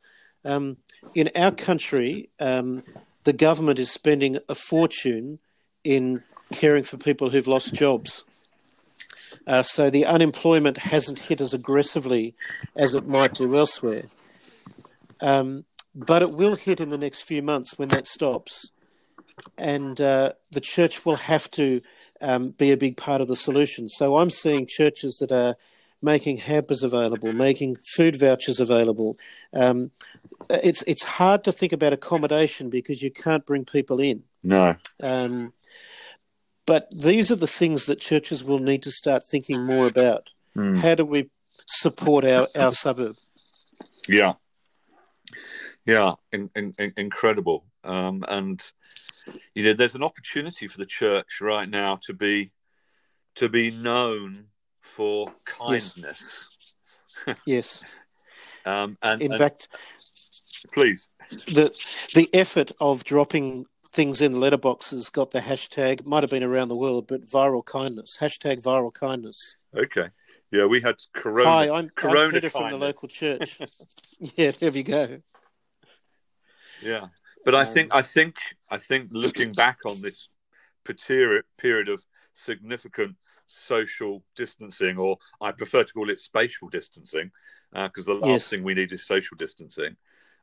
Um, 0.49 0.79
in 1.15 1.31
our 1.37 1.53
country, 1.53 2.31
um, 2.41 2.83
the 3.25 3.35
government 3.35 3.79
is 3.79 3.91
spending 3.91 4.39
a 4.49 4.55
fortune 4.55 5.41
in 5.85 6.23
caring 6.53 6.85
for 6.85 6.97
people 6.97 7.29
who've 7.29 7.47
lost 7.47 7.75
jobs. 7.75 8.25
Uh, 9.47 9.63
so 9.63 9.91
the 9.91 10.07
unemployment 10.07 10.79
hasn't 10.79 11.19
hit 11.19 11.43
as 11.43 11.53
aggressively 11.53 12.35
as 12.75 12.95
it 12.95 13.07
might 13.07 13.35
do 13.35 13.57
elsewhere. 13.57 14.05
Um, 15.21 15.67
but 15.95 16.23
it 16.23 16.33
will 16.33 16.57
hit 16.57 16.81
in 16.81 16.89
the 16.89 16.99
next 16.99 17.23
few 17.23 17.43
months 17.43 17.79
when 17.79 17.91
that 17.91 18.07
stops. 18.07 18.71
And 19.59 20.01
uh, 20.01 20.33
the 20.51 20.61
church 20.61 21.05
will 21.05 21.17
have 21.17 21.51
to 21.53 21.83
um, 22.23 22.51
be 22.51 22.73
a 22.73 22.77
big 22.77 22.97
part 22.97 23.21
of 23.21 23.29
the 23.29 23.37
solution. 23.37 23.91
So 23.91 24.17
I'm 24.17 24.31
seeing 24.31 24.67
churches 24.67 25.19
that 25.21 25.31
are 25.31 25.57
making 26.01 26.39
hampers 26.39 26.83
available, 26.83 27.33
making 27.33 27.77
food 27.95 28.17
vouchers 28.17 28.61
available. 28.61 29.19
Um, 29.53 29.91
it's 30.49 30.83
it's 30.87 31.05
hard 31.05 31.45
to 31.45 31.53
think 31.53 31.73
about 31.73 31.93
accommodation 31.93 32.71
because 32.71 33.03
you 33.03 33.11
can't 33.11 33.47
bring 33.47 33.65
people 33.65 34.01
in. 34.01 34.25
No. 34.43 34.77
Um, 35.03 35.53
but 36.67 36.89
these 36.91 37.31
are 37.31 37.37
the 37.37 37.47
things 37.47 37.87
that 37.87 37.99
churches 37.99 38.45
will 38.45 38.59
need 38.59 38.83
to 38.83 38.91
start 38.91 39.23
thinking 39.31 39.65
more 39.65 39.87
about. 39.87 40.35
Mm. 40.57 40.79
How 40.79 40.95
do 40.95 41.05
we 41.05 41.31
support 41.67 42.25
our, 42.25 42.49
our 42.55 42.73
suburb? 42.73 43.17
Yeah. 44.07 44.35
Yeah, 45.87 46.17
in, 46.33 46.51
in, 46.55 46.75
in, 46.79 46.93
incredible. 46.99 47.65
Um, 47.83 48.23
and 48.29 48.63
you 49.55 49.65
know, 49.65 49.73
there's 49.73 49.95
an 49.95 50.03
opportunity 50.03 50.69
for 50.69 50.77
the 50.77 50.85
church 50.85 51.41
right 51.41 51.69
now 51.69 51.99
to 52.07 52.13
be 52.13 52.53
to 53.37 53.49
be 53.49 53.71
known 53.71 54.49
for 54.83 55.33
kindness. 55.45 56.49
Yes. 57.27 57.39
yes. 57.47 57.85
Um, 58.67 58.99
and 59.01 59.23
in 59.23 59.33
and, 59.33 59.39
fact, 59.39 59.69
please, 60.73 61.09
the 61.47 61.75
the 62.15 62.29
effort 62.35 62.73
of 62.81 63.05
dropping 63.05 63.67
things 63.91 64.21
in 64.21 64.35
letterboxes 64.35 65.11
got 65.11 65.31
the 65.31 65.41
hashtag 65.41 66.05
might 66.05 66.23
have 66.23 66.31
been 66.31 66.43
around 66.43 66.69
the 66.69 66.77
world, 66.77 67.07
but 67.07 67.27
viral 67.27 67.65
kindness 67.65 68.19
hashtag 68.21 68.63
viral 68.63 68.93
kindness. 68.93 69.57
Okay. 69.77 70.09
Yeah, 70.51 70.65
we 70.65 70.81
had 70.81 70.97
Corona. 71.15 71.49
Hi, 71.49 71.71
I'm, 71.71 71.91
corona 71.91 72.21
I'm 72.21 72.31
Peter 72.33 72.51
from 72.51 72.71
the 72.71 72.79
local 72.79 73.09
church. 73.09 73.59
yeah, 74.19 74.51
there 74.53 74.71
we 74.71 74.83
go. 74.83 75.21
Yeah, 76.83 77.09
but 77.45 77.55
I 77.55 77.65
think 77.65 77.91
I 77.93 78.03
think 78.03 78.37
I 78.71 78.79
think 78.79 79.09
looking 79.13 79.53
back 79.53 79.79
on 79.85 80.01
this 80.01 80.29
period 80.87 81.45
period 81.59 81.89
of 81.89 82.03
significant 82.33 83.17
social 83.47 84.23
distancing, 84.37 84.97
or 84.97 85.19
I 85.41 85.53
prefer 85.53 85.85
to 85.85 85.93
call 85.93 86.09
it 86.11 86.19
spatial 86.19 86.69
distancing, 86.69 87.31
because 87.73 88.09
uh, 88.09 88.15
the 88.15 88.21
last 88.21 88.29
yes. 88.29 88.49
thing 88.49 88.63
we 88.63 88.75
need 88.75 88.93
is 88.93 89.07
social 89.07 89.37
distancing. 89.37 89.97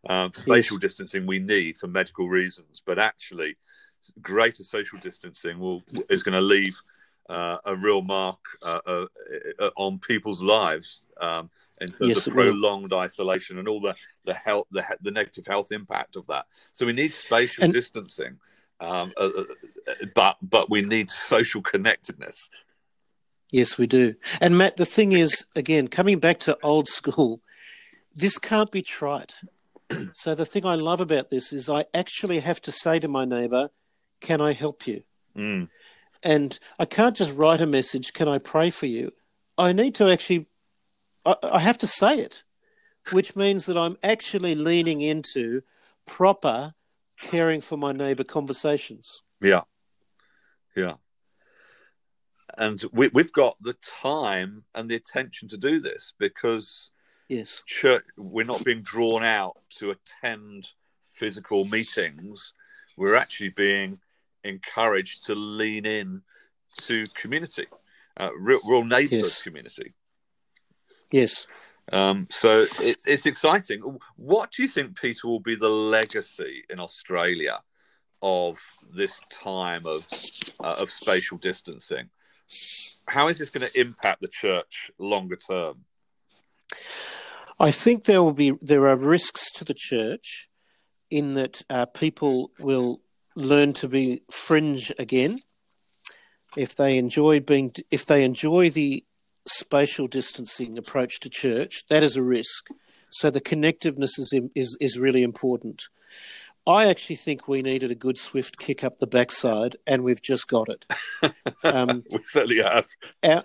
Um, 0.08 0.32
spatial 0.36 0.78
yes. 0.78 0.82
distancing 0.82 1.26
we 1.26 1.40
need 1.40 1.78
for 1.78 1.88
medical 1.88 2.30
reasons, 2.30 2.82
but 2.86 3.00
actually, 3.00 3.58
greater 4.22 4.64
social 4.64 5.00
distancing 5.00 5.58
will 5.60 5.82
is 6.10 6.22
going 6.22 6.34
to 6.34 6.42
leave 6.42 6.80
uh, 7.30 7.58
a 7.66 7.76
real 7.76 8.02
mark 8.02 8.38
uh, 8.62 8.80
uh, 8.86 9.06
uh, 9.60 9.70
on 9.76 9.98
people's 9.98 10.42
lives 10.42 11.02
um, 11.20 11.50
in 11.82 11.88
terms 11.88 12.10
yes, 12.10 12.28
of 12.28 12.34
prolonged 12.34 12.92
will. 12.92 13.00
isolation 13.00 13.58
and 13.58 13.68
all 13.68 13.82
the 13.82 13.96
the 14.26 14.34
health 14.34 14.68
the, 14.72 14.84
the 15.02 15.12
negative 15.12 15.48
health 15.48 15.72
impact 15.72 16.16
of 16.16 16.28
that. 16.28 16.46
So 16.74 16.86
we 16.86 16.94
need 16.94 17.12
spatial 17.12 17.64
and, 17.64 17.74
distancing, 17.74 18.38
um, 18.80 19.12
uh, 19.18 19.30
but 20.14 20.38
but 20.42 20.70
we 20.70 20.82
need 20.82 21.10
social 21.10 21.62
connectedness. 21.62 22.50
Yes, 23.52 23.78
we 23.78 23.88
do. 23.88 24.16
And 24.42 24.58
Matt, 24.58 24.78
the 24.78 24.86
thing 24.86 25.14
is, 25.14 25.46
again, 25.56 25.88
coming 25.88 26.20
back 26.20 26.40
to 26.42 26.58
old 26.62 26.88
school, 26.88 27.42
this 28.16 28.38
can't 28.38 28.72
be 28.72 28.82
trite. 28.82 29.36
so 30.14 30.36
the 30.36 30.46
thing 30.46 30.66
I 30.66 30.76
love 30.76 31.02
about 31.02 31.30
this 31.30 31.54
is 31.54 31.70
I 31.70 31.86
actually 31.94 32.40
have 32.40 32.62
to 32.62 32.72
say 32.72 33.00
to 33.00 33.08
my 33.08 33.26
neighbour, 33.26 33.70
"Can 34.22 34.42
I 34.42 34.54
help 34.54 34.88
you?" 34.88 35.04
Mm. 35.36 35.70
And 36.24 36.60
I 36.80 36.86
can't 36.86 37.16
just 37.16 37.36
write 37.36 37.62
a 37.62 37.68
message, 37.68 38.14
"Can 38.14 38.28
I 38.28 38.38
pray 38.38 38.70
for 38.70 38.86
you?" 38.86 39.12
I 39.58 39.72
need 39.72 39.96
to 39.96 40.10
actually, 40.10 40.48
I, 41.26 41.36
I 41.44 41.60
have 41.60 41.78
to 41.80 41.88
say 41.88 42.20
it, 42.20 42.44
which 43.12 43.36
means 43.36 43.66
that 43.68 43.78
I'm 43.78 43.98
actually 44.04 44.56
leaning 44.56 45.02
into 45.02 45.62
proper 46.06 46.74
caring 47.22 47.62
for 47.62 47.78
my 47.78 47.92
neighbour 47.92 48.24
conversations. 48.24 49.22
Yeah, 49.42 49.62
yeah 50.76 50.96
and 52.58 52.84
we, 52.92 53.10
have 53.16 53.34
got 53.34 53.58
the 53.62 53.76
time 54.02 54.64
and 54.74 54.90
the 54.90 54.96
attention 54.96 55.48
to 55.50 55.58
do 55.58 55.80
this 55.80 56.14
because 56.18 56.92
yes. 57.28 57.64
Church, 57.66 58.04
we're 58.18 58.46
not 58.46 58.64
being 58.64 58.82
drawn 58.82 59.24
out 59.24 59.58
to 59.80 59.92
attend 59.92 60.70
physical 61.14 61.66
meetings. 61.66 62.54
We're 62.98 63.16
actually 63.16 63.50
being 63.50 64.00
encouraged 64.44 65.26
to 65.26 65.36
lean 65.36 65.86
in 65.86 66.22
to 66.78 67.08
community 67.20 67.68
uh, 68.20 68.30
real, 68.38 68.60
real 68.68 68.84
neighborhood 68.84 69.26
yes. 69.26 69.42
community. 69.42 69.94
Yes. 71.12 71.48
Um, 71.92 72.28
so 72.32 72.66
it's 72.80 73.06
it's 73.06 73.26
exciting. 73.26 73.82
What 74.16 74.52
do 74.52 74.64
you 74.64 74.68
think 74.68 75.00
peter 75.00 75.28
will 75.28 75.40
be 75.40 75.56
the 75.56 75.70
legacy 75.70 76.64
in 76.70 76.80
australia 76.80 77.60
of 78.24 78.58
this 78.92 79.20
time 79.30 79.84
of 79.86 80.08
uh, 80.64 80.76
of 80.82 80.90
spatial 80.90 81.38
distancing? 81.38 82.10
How 83.08 83.28
is 83.28 83.38
this 83.38 83.52
going 83.52 83.70
to 83.70 83.80
impact 83.80 84.22
the 84.22 84.28
church 84.28 84.90
longer 84.98 85.36
term? 85.36 85.86
I 87.60 87.72
think 87.72 88.04
there 88.04 88.22
will 88.22 88.34
be 88.34 88.54
there 88.62 88.88
are 88.88 88.98
risks 88.98 89.52
to 89.54 89.64
the 89.64 89.74
church 89.74 90.50
in 91.10 91.34
that 91.36 91.64
uh, 91.70 91.86
people 91.86 92.52
will 92.60 93.02
learn 93.36 93.74
to 93.74 93.88
be 93.88 94.22
fringe 94.30 94.92
again 94.98 95.42
if 96.58 96.76
they 96.76 96.98
enjoy 96.98 97.40
being 97.40 97.74
if 97.92 98.06
they 98.06 98.24
enjoy 98.24 98.70
the 98.70 99.04
spatial 99.48 100.08
distancing 100.08 100.78
approach 100.78 101.20
to 101.20 101.30
church 101.30 101.86
that 101.90 102.04
is 102.04 102.16
a 102.16 102.22
risk 102.22 102.70
so 103.12 103.30
the 103.30 103.42
connectiveness 103.42 104.18
is 104.18 104.34
is 104.56 104.78
is 104.80 104.98
really 104.98 105.24
important 105.24 105.84
I 106.68 106.88
actually 106.88 107.18
think 107.18 107.48
we 107.48 107.62
needed 107.62 107.92
a 107.92 107.96
good 107.96 108.18
swift 108.18 108.58
kick 108.58 108.84
up 108.84 108.98
the 108.98 109.06
backside, 109.06 109.76
and 109.86 110.04
we've 110.04 110.22
just 110.22 110.48
got 110.48 110.68
it. 110.70 110.86
Um, 111.64 112.04
we 112.12 112.20
certainly 112.26 112.62
have. 112.62 112.86
Our, 113.24 113.44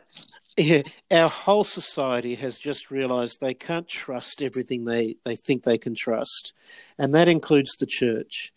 yeah, 0.61 0.83
our 1.11 1.29
whole 1.29 1.65
society 1.65 2.35
has 2.37 2.59
just 2.59 2.91
realised 2.91 3.41
they 3.41 3.55
can't 3.55 3.89
trust 3.89 4.43
everything 4.43 4.85
they, 4.85 5.17
they 5.25 5.37
think 5.37 5.65
they 5.65 5.79
can 5.79 5.95
trust, 5.95 6.53
and 6.99 7.15
that 7.15 7.29
includes 7.29 7.73
the 7.79 7.87
church. 7.87 8.53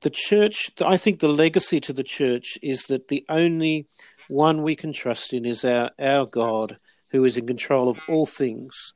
The 0.00 0.10
church, 0.10 0.70
I 0.84 0.96
think 0.96 1.20
the 1.20 1.28
legacy 1.28 1.80
to 1.80 1.92
the 1.92 2.02
church 2.02 2.58
is 2.62 2.84
that 2.84 3.08
the 3.08 3.24
only 3.28 3.86
one 4.28 4.62
we 4.62 4.76
can 4.76 4.92
trust 4.92 5.32
in 5.32 5.46
is 5.46 5.64
our, 5.64 5.90
our 5.98 6.26
God, 6.26 6.78
who 7.10 7.24
is 7.24 7.36
in 7.36 7.46
control 7.46 7.88
of 7.88 8.00
all 8.08 8.26
things, 8.26 8.92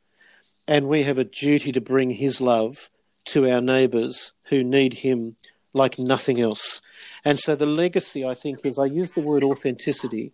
and 0.67 0.89
we 0.89 1.05
have 1.05 1.19
a 1.19 1.25
duty 1.25 1.73
to 1.73 1.81
bring 1.81 2.11
his 2.11 2.41
love 2.41 2.91
to 3.27 3.51
our 3.51 3.61
neighbours 3.61 4.33
who 4.45 4.65
need 4.65 4.95
him 4.95 5.37
like 5.73 5.99
nothing 5.99 6.41
else. 6.41 6.81
And 7.25 7.39
so 7.39 7.55
the 7.55 7.67
legacy, 7.67 8.25
I 8.25 8.35
think, 8.35 8.65
is 8.65 8.79
I 8.79 8.87
use 8.87 9.11
the 9.13 9.21
word 9.21 9.45
authenticity, 9.45 10.33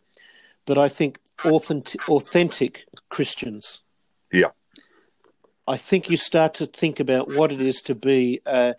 but 0.64 0.78
I 0.78 0.88
think 0.88 1.18
authentic, 1.44 2.08
authentic 2.08 2.86
Christians. 3.08 3.82
Yeah. 4.32 4.50
I 5.66 5.76
think 5.76 6.10
you 6.10 6.16
start 6.16 6.54
to 6.54 6.66
think 6.66 7.00
about 7.00 7.28
what 7.28 7.50
it 7.50 7.60
is 7.60 7.80
to 7.82 7.94
be 7.94 8.40
uh, 8.44 8.74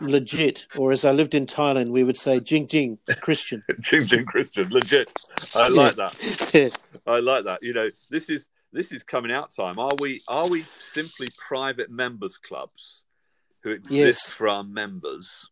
legit, 0.00 0.66
or 0.76 0.92
as 0.92 1.04
I 1.04 1.12
lived 1.12 1.34
in 1.34 1.46
Thailand, 1.46 1.90
we 1.90 2.04
would 2.04 2.16
say 2.16 2.40
jing 2.40 2.66
jing 2.66 2.98
Christian. 3.20 3.62
jing 3.80 4.06
jing 4.06 4.24
Christian, 4.24 4.68
legit. 4.70 5.12
I 5.54 5.68
like 5.68 5.96
yeah. 5.96 6.08
that. 6.08 6.50
Yeah. 6.54 6.68
I 7.06 7.20
like 7.20 7.44
that. 7.44 7.62
You 7.62 7.74
know, 7.74 7.90
this 8.10 8.28
is 8.28 8.48
this 8.72 8.92
is 8.92 9.02
coming 9.02 9.32
out 9.32 9.54
time. 9.54 9.78
Are 9.78 9.94
we 10.00 10.20
are 10.28 10.48
we 10.48 10.66
simply 10.92 11.28
private 11.48 11.90
members 11.90 12.36
clubs 12.36 13.04
who 13.62 13.70
exist 13.70 13.90
yes. 13.90 14.30
for 14.30 14.48
our 14.48 14.64
members, 14.64 15.48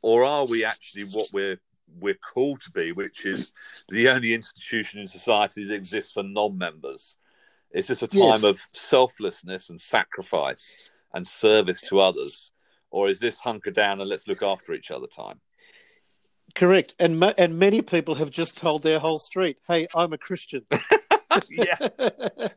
or 0.00 0.24
are 0.24 0.46
we 0.46 0.64
actually 0.64 1.04
what 1.04 1.28
we're 1.32 1.60
we're 1.98 2.14
called 2.14 2.60
to 2.62 2.70
be, 2.70 2.92
which 2.92 3.24
is 3.24 3.52
the 3.88 4.08
only 4.08 4.34
institution 4.34 5.00
in 5.00 5.08
society 5.08 5.64
that 5.64 5.74
exists 5.74 6.12
for 6.12 6.22
non-members? 6.22 7.18
Is 7.72 7.86
this 7.86 8.02
a 8.02 8.08
time 8.08 8.20
yes. 8.20 8.44
of 8.44 8.60
selflessness 8.74 9.70
and 9.70 9.80
sacrifice 9.80 10.90
and 11.14 11.26
service 11.26 11.80
to 11.82 12.00
others, 12.00 12.52
or 12.90 13.08
is 13.08 13.18
this 13.18 13.40
hunker 13.40 13.70
down 13.70 14.00
and 14.00 14.08
let's 14.08 14.28
look 14.28 14.42
after 14.42 14.74
each 14.74 14.90
other 14.90 15.06
time? 15.06 15.40
Correct, 16.54 16.94
and 16.98 17.18
ma- 17.18 17.32
and 17.38 17.58
many 17.58 17.80
people 17.80 18.16
have 18.16 18.30
just 18.30 18.58
told 18.58 18.82
their 18.82 18.98
whole 18.98 19.18
street, 19.18 19.58
"Hey, 19.66 19.86
I'm 19.94 20.12
a 20.12 20.18
Christian." 20.18 20.66
yeah, 21.48 21.88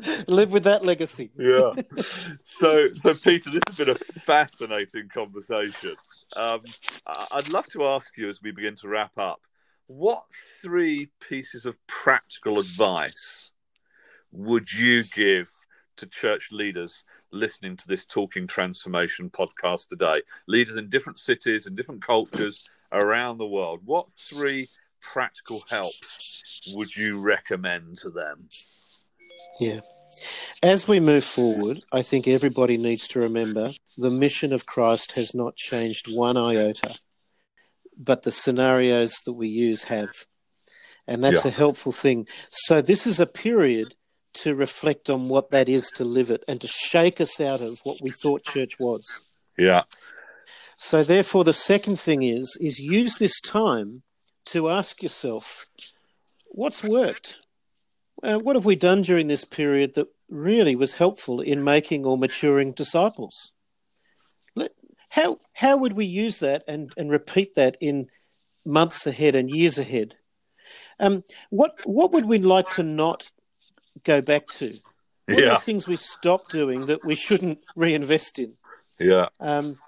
live 0.28 0.52
with 0.52 0.64
that 0.64 0.84
legacy. 0.84 1.30
yeah. 1.38 1.72
So, 2.42 2.92
so 2.94 3.14
Peter, 3.14 3.50
this 3.50 3.62
has 3.68 3.76
been 3.76 3.90
a 3.90 3.94
fascinating 4.22 5.08
conversation. 5.12 5.96
Um, 6.36 6.62
I'd 7.32 7.48
love 7.48 7.66
to 7.68 7.86
ask 7.86 8.16
you 8.16 8.28
as 8.28 8.40
we 8.42 8.50
begin 8.50 8.76
to 8.76 8.88
wrap 8.88 9.16
up, 9.18 9.40
what 9.86 10.24
three 10.62 11.10
pieces 11.28 11.66
of 11.66 11.76
practical 11.86 12.58
advice 12.58 13.50
would 14.30 14.72
you 14.72 15.04
give 15.04 15.50
to 15.98 16.06
church 16.06 16.48
leaders 16.50 17.04
listening 17.30 17.76
to 17.76 17.86
this 17.86 18.04
Talking 18.04 18.46
Transformation 18.46 19.30
podcast 19.30 19.88
today? 19.88 20.22
Leaders 20.48 20.76
in 20.76 20.88
different 20.88 21.18
cities 21.18 21.66
and 21.66 21.76
different 21.76 22.04
cultures 22.04 22.68
around 22.92 23.38
the 23.38 23.46
world. 23.46 23.80
What 23.84 24.06
three 24.12 24.68
practical 25.00 25.62
helps 25.68 26.62
would 26.74 26.94
you 26.96 27.20
recommend 27.20 27.98
to 27.98 28.10
them? 28.10 28.48
Yeah. 29.60 29.80
As 30.62 30.86
we 30.86 31.00
move 31.00 31.24
forward, 31.24 31.82
I 31.92 32.02
think 32.02 32.28
everybody 32.28 32.76
needs 32.76 33.08
to 33.08 33.20
remember 33.20 33.72
the 33.96 34.10
mission 34.10 34.52
of 34.52 34.66
Christ 34.66 35.12
has 35.12 35.34
not 35.34 35.56
changed 35.56 36.06
one 36.08 36.36
iota, 36.36 36.94
but 37.96 38.22
the 38.22 38.32
scenarios 38.32 39.14
that 39.24 39.32
we 39.34 39.48
use 39.48 39.84
have. 39.84 40.26
And 41.06 41.22
that's 41.22 41.44
Yeah. 41.44 41.50
a 41.50 41.54
helpful 41.54 41.92
thing. 41.92 42.28
So, 42.50 42.80
this 42.80 43.06
is 43.06 43.18
a 43.20 43.26
period 43.26 43.96
to 44.34 44.54
reflect 44.54 45.10
on 45.10 45.28
what 45.28 45.50
that 45.50 45.68
is 45.68 45.90
to 45.96 46.04
live 46.04 46.30
it 46.30 46.42
and 46.48 46.60
to 46.60 46.68
shake 46.68 47.20
us 47.20 47.40
out 47.40 47.60
of 47.60 47.80
what 47.84 48.00
we 48.00 48.10
thought 48.10 48.44
church 48.44 48.78
was. 48.78 49.20
Yeah, 49.58 49.82
So 50.78 51.04
therefore 51.04 51.44
the 51.44 51.52
second 51.52 52.00
thing 52.00 52.22
is 52.22 52.56
is 52.60 52.80
use 52.80 53.16
this 53.16 53.40
time 53.40 54.02
to 54.46 54.68
ask 54.68 55.02
yourself 55.02 55.66
what's 56.46 56.82
worked? 56.82 57.40
Uh, 58.22 58.38
what 58.38 58.56
have 58.56 58.64
we 58.64 58.74
done 58.74 59.02
during 59.02 59.28
this 59.28 59.44
period 59.44 59.94
that 59.94 60.08
really 60.28 60.74
was 60.74 60.94
helpful 60.94 61.40
in 61.40 61.62
making 61.62 62.04
or 62.04 62.16
maturing 62.16 62.72
disciples? 62.72 63.52
How 65.12 65.40
how 65.52 65.76
would 65.76 65.92
we 65.92 66.06
use 66.06 66.38
that 66.38 66.64
and, 66.66 66.90
and 66.96 67.10
repeat 67.10 67.54
that 67.54 67.76
in 67.82 68.08
months 68.64 69.06
ahead 69.06 69.34
and 69.36 69.50
years 69.50 69.76
ahead? 69.76 70.16
Um, 70.98 71.24
what 71.50 71.74
what 71.84 72.12
would 72.12 72.24
we 72.24 72.38
like 72.38 72.70
to 72.70 72.82
not 72.82 73.30
go 74.04 74.22
back 74.22 74.46
to? 74.58 74.78
What 75.26 75.40
are 75.40 75.44
yeah, 75.44 75.54
the 75.54 75.60
things 75.60 75.86
we 75.86 75.96
stopped 75.96 76.50
doing 76.50 76.86
that 76.86 77.04
we 77.04 77.14
shouldn't 77.14 77.58
reinvest 77.76 78.38
in? 78.38 78.54
yeah, 78.98 79.26
Um, 79.38 79.78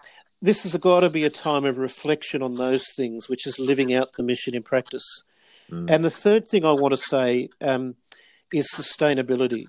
this 0.42 0.64
has 0.64 0.76
got 0.76 1.00
to 1.00 1.08
be 1.10 1.24
a 1.24 1.30
time 1.30 1.64
of 1.64 1.78
reflection 1.78 2.42
on 2.42 2.56
those 2.56 2.84
things, 2.94 3.26
which 3.28 3.46
is 3.46 3.58
living 3.58 3.94
out 3.94 4.12
the 4.12 4.22
mission 4.22 4.54
in 4.54 4.62
practice. 4.62 5.22
Mm. 5.70 5.90
And 5.90 6.04
the 6.04 6.10
third 6.10 6.46
thing 6.46 6.66
I 6.66 6.72
want 6.72 6.92
to 6.92 6.98
say 6.98 7.48
um, 7.62 7.94
is 8.52 8.70
sustainability. 8.70 9.64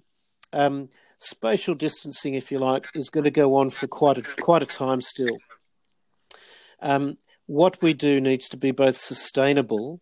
Um, 0.52 0.90
spatial 1.20 1.76
distancing, 1.76 2.34
if 2.34 2.52
you 2.52 2.60
like, 2.60 2.88
is 2.94 3.10
going 3.10 3.24
to 3.24 3.32
go 3.32 3.56
on 3.56 3.70
for 3.70 3.88
quite 3.88 4.18
a 4.18 4.22
quite 4.22 4.62
a 4.64 4.66
time 4.66 5.02
still. 5.02 5.38
Um, 6.82 7.18
what 7.46 7.82
we 7.82 7.94
do 7.94 8.20
needs 8.20 8.48
to 8.50 8.58
be 8.58 8.72
both 8.72 8.98
sustainable, 8.98 10.02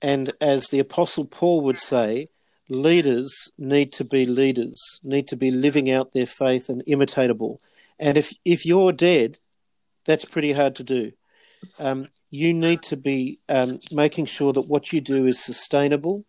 and 0.00 0.32
as 0.40 0.68
the 0.68 0.78
Apostle 0.78 1.24
Paul 1.24 1.62
would 1.62 1.78
say, 1.78 2.28
leaders 2.68 3.50
need 3.58 3.92
to 3.92 4.04
be 4.04 4.24
leaders, 4.24 5.00
need 5.02 5.28
to 5.28 5.36
be 5.36 5.50
living 5.50 5.90
out 5.90 6.12
their 6.12 6.26
faith 6.26 6.68
and 6.68 6.84
imitatable. 6.86 7.58
And 7.98 8.16
if 8.16 8.32
if 8.44 8.64
you're 8.64 8.92
dead, 8.92 9.38
that's 10.06 10.24
pretty 10.24 10.52
hard 10.52 10.74
to 10.76 10.84
do. 10.84 11.12
Um, 11.78 12.08
you 12.30 12.54
need 12.54 12.82
to 12.84 12.96
be 12.96 13.40
um, 13.48 13.80
making 13.90 14.26
sure 14.26 14.52
that 14.52 14.68
what 14.68 14.92
you 14.92 15.00
do 15.00 15.26
is 15.26 15.44
sustainable, 15.44 16.24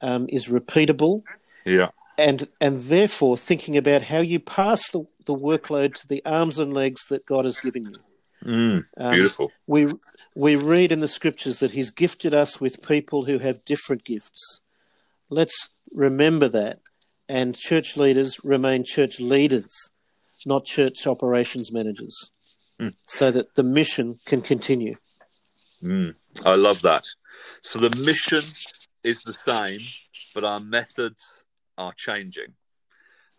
um, 0.00 0.26
is 0.28 0.48
repeatable, 0.48 1.22
yeah, 1.64 1.90
and 2.18 2.48
and 2.60 2.80
therefore 2.82 3.36
thinking 3.36 3.76
about 3.76 4.02
how 4.02 4.18
you 4.18 4.40
pass 4.40 4.90
the, 4.90 5.04
the 5.24 5.34
workload 5.34 5.94
to 5.94 6.06
the 6.06 6.22
arms 6.26 6.58
and 6.58 6.74
legs 6.74 7.02
that 7.08 7.24
God 7.24 7.44
has 7.44 7.58
given 7.58 7.86
you. 7.86 7.94
Mm, 8.44 8.84
Um, 8.96 9.14
beautiful. 9.14 9.52
We 9.66 9.94
we 10.34 10.56
read 10.56 10.92
in 10.92 10.98
the 10.98 11.08
scriptures 11.08 11.60
that 11.60 11.70
He's 11.72 11.90
gifted 11.90 12.34
us 12.34 12.60
with 12.60 12.86
people 12.86 13.24
who 13.24 13.38
have 13.38 13.64
different 13.64 14.04
gifts. 14.04 14.60
Let's 15.30 15.70
remember 15.92 16.48
that, 16.48 16.80
and 17.28 17.56
church 17.56 17.96
leaders 17.96 18.38
remain 18.44 18.84
church 18.84 19.20
leaders, 19.20 19.90
not 20.44 20.64
church 20.64 21.06
operations 21.06 21.72
managers, 21.72 22.30
Mm. 22.80 22.94
so 23.06 23.30
that 23.32 23.54
the 23.56 23.64
mission 23.64 24.20
can 24.24 24.40
continue. 24.40 24.96
Mm, 25.82 26.14
I 26.44 26.54
love 26.54 26.82
that. 26.82 27.04
So 27.62 27.80
the 27.80 27.90
mission 27.96 28.44
is 29.02 29.22
the 29.22 29.32
same, 29.32 29.80
but 30.34 30.44
our 30.44 30.60
methods 30.60 31.42
are 31.78 31.94
changing. 31.96 32.52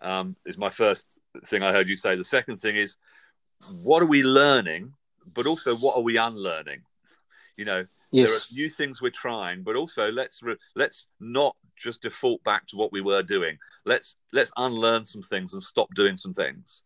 Um, 0.01 0.35
is 0.45 0.57
my 0.57 0.69
first 0.69 1.17
thing 1.45 1.61
I 1.61 1.71
heard 1.71 1.89
you 1.89 1.95
say. 1.95 2.15
The 2.15 2.23
second 2.23 2.57
thing 2.57 2.77
is, 2.77 2.95
what 3.83 4.01
are 4.01 4.07
we 4.07 4.23
learning, 4.23 4.93
but 5.33 5.45
also 5.45 5.75
what 5.75 5.97
are 5.97 6.01
we 6.01 6.17
unlearning? 6.17 6.81
You 7.57 7.65
know, 7.65 7.85
there 8.11 8.33
are 8.33 8.39
new 8.53 8.69
things 8.69 9.01
we're 9.01 9.11
trying, 9.11 9.63
but 9.63 9.75
also 9.75 10.09
let's 10.11 10.41
re- 10.41 10.55
let's 10.75 11.07
not 11.19 11.55
just 11.75 12.01
default 12.01 12.43
back 12.43 12.65
to 12.67 12.77
what 12.77 12.91
we 12.91 13.01
were 13.01 13.21
doing. 13.21 13.57
Let's 13.85 14.15
let's 14.31 14.51
unlearn 14.57 15.05
some 15.05 15.21
things 15.21 15.53
and 15.53 15.63
stop 15.63 15.93
doing 15.93 16.17
some 16.17 16.33
things. 16.33 16.83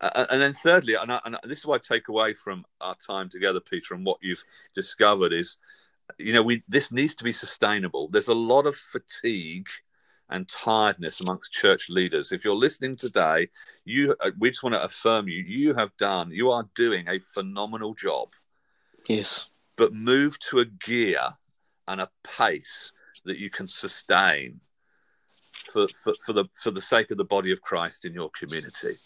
Uh, 0.00 0.26
and 0.30 0.40
then 0.40 0.54
thirdly, 0.54 0.94
and, 0.94 1.12
I, 1.12 1.20
and 1.24 1.36
this 1.44 1.58
is 1.58 1.66
what 1.66 1.82
I 1.84 1.94
take 1.94 2.08
away 2.08 2.32
from 2.32 2.64
our 2.80 2.96
time 3.04 3.28
together, 3.28 3.60
Peter, 3.60 3.94
and 3.94 4.06
what 4.06 4.18
you've 4.22 4.44
discovered 4.74 5.32
is, 5.32 5.56
you 6.18 6.32
know, 6.32 6.42
we 6.42 6.62
this 6.68 6.90
needs 6.90 7.14
to 7.16 7.24
be 7.24 7.32
sustainable. 7.32 8.08
There's 8.08 8.28
a 8.28 8.34
lot 8.34 8.66
of 8.66 8.76
fatigue 8.76 9.66
and 10.30 10.48
tiredness 10.48 11.20
amongst 11.20 11.52
church 11.52 11.86
leaders. 11.88 12.32
If 12.32 12.44
you're 12.44 12.54
listening 12.54 12.96
today, 12.96 13.48
you 13.84 14.14
uh, 14.20 14.30
we 14.38 14.50
just 14.50 14.62
want 14.62 14.74
to 14.74 14.82
affirm 14.82 15.28
you. 15.28 15.38
You 15.38 15.74
have 15.74 15.96
done, 15.96 16.30
you 16.30 16.50
are 16.50 16.68
doing 16.74 17.08
a 17.08 17.20
phenomenal 17.34 17.94
job 17.94 18.28
yes, 19.08 19.50
but 19.76 19.94
move 19.94 20.38
to 20.50 20.60
a 20.60 20.64
gear 20.64 21.20
and 21.86 22.00
a 22.00 22.10
pace 22.22 22.92
that 23.24 23.38
you 23.38 23.50
can 23.50 23.68
sustain 23.68 24.60
for, 25.72 25.86
for, 26.02 26.14
for 26.24 26.32
the 26.32 26.44
for 26.54 26.70
the 26.70 26.80
sake 26.80 27.10
of 27.10 27.18
the 27.18 27.24
body 27.24 27.52
of 27.52 27.60
Christ 27.60 28.04
in 28.04 28.14
your 28.14 28.30
community. 28.38 28.96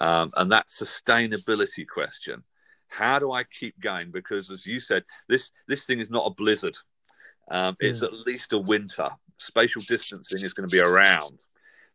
Um, 0.00 0.32
and 0.36 0.50
that 0.52 0.68
sustainability 0.68 1.86
question. 1.86 2.42
How 2.88 3.18
do 3.18 3.30
I 3.32 3.44
keep 3.44 3.78
going? 3.80 4.10
Because 4.10 4.50
as 4.50 4.66
you 4.66 4.80
said, 4.80 5.04
this 5.28 5.50
this 5.68 5.84
thing 5.84 6.00
is 6.00 6.10
not 6.10 6.26
a 6.26 6.34
blizzard. 6.34 6.76
Um, 7.50 7.76
it's 7.80 8.02
at 8.02 8.12
least 8.12 8.52
a 8.52 8.58
winter. 8.58 9.08
Spatial 9.40 9.82
distancing 9.88 10.44
is 10.44 10.54
going 10.54 10.68
to 10.68 10.74
be 10.74 10.82
around. 10.82 11.38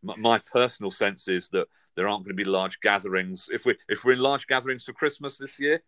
My, 0.03 0.15
my 0.17 0.39
personal 0.39 0.91
sense 0.91 1.27
is 1.27 1.49
that 1.49 1.67
there 1.95 2.07
aren't 2.07 2.25
going 2.25 2.35
to 2.35 2.43
be 2.43 2.49
large 2.49 2.79
gatherings. 2.81 3.49
If 3.51 3.65
we 3.65 3.77
if 3.87 4.03
we're 4.03 4.13
in 4.13 4.19
large 4.19 4.47
gatherings 4.47 4.83
for 4.83 4.93
Christmas 4.93 5.37
this 5.37 5.59
year, 5.59 5.81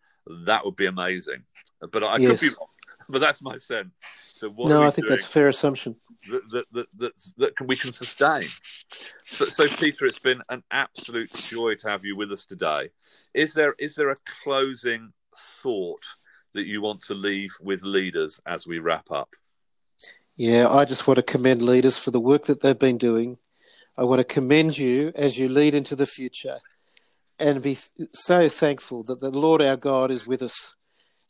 that 0.46 0.64
would 0.64 0.76
be 0.76 0.86
amazing. 0.86 1.44
But 1.92 2.04
I 2.04 2.18
Yes. 2.18 2.40
could 2.40 2.52
be 2.52 2.56
wrong. 2.58 2.68
But 3.10 3.20
that's 3.20 3.42
my 3.42 3.58
sense. 3.58 3.94
So 4.34 4.50
what 4.50 4.68
no, 4.68 4.84
I 4.84 4.92
think 4.92 5.08
that's 5.08 5.28
a 5.28 5.30
fair 5.30 5.48
assumption. 5.48 5.96
that 6.30 6.42
that 6.52 6.66
that 6.74 6.88
that, 6.98 7.12
that 7.38 7.56
can, 7.56 7.68
we 7.68 7.78
can 7.78 7.94
sustain? 7.94 8.50
So, 9.28 9.46
so, 9.46 9.68
Peter, 9.68 10.06
it's 10.06 10.20
been 10.20 10.42
an 10.50 10.62
absolute 10.72 11.32
joy 11.34 11.76
to 11.76 11.90
have 11.90 12.04
you 12.04 12.18
with 12.18 12.34
us 12.34 12.46
today. 12.46 12.90
Is 13.34 13.54
there 13.54 13.76
is 13.80 13.96
there 13.96 14.10
a 14.10 14.16
closing 14.44 15.14
thought 15.62 16.04
that 16.54 16.66
you 16.66 16.82
want 16.82 17.02
to 17.04 17.14
leave 17.14 17.52
with 17.62 17.82
leaders 17.84 18.42
as 18.46 18.68
we 18.68 18.80
wrap 18.80 19.10
up? 19.10 19.30
Yeah, 20.38 20.70
I 20.70 20.86
just 20.86 21.08
want 21.08 21.16
to 21.16 21.24
commend 21.24 21.64
leaders 21.64 21.98
for 21.98 22.12
the 22.12 22.20
work 22.20 22.46
that 22.46 22.62
they've 22.62 22.78
been 22.78 23.00
doing. 23.00 23.40
I 23.98 24.04
want 24.04 24.20
to 24.20 24.24
commend 24.24 24.78
you 24.78 25.12
as 25.16 25.40
you 25.40 25.50
lead 25.50 25.74
into 25.74 25.96
the 25.96 26.06
future 26.06 26.60
and 27.40 27.60
be 27.60 27.76
so 28.12 28.48
thankful 28.48 29.02
that 29.04 29.20
the 29.20 29.32
Lord 29.32 29.64
our 29.64 29.78
God 29.78 30.12
is 30.12 30.28
with 30.28 30.44
us 30.44 30.76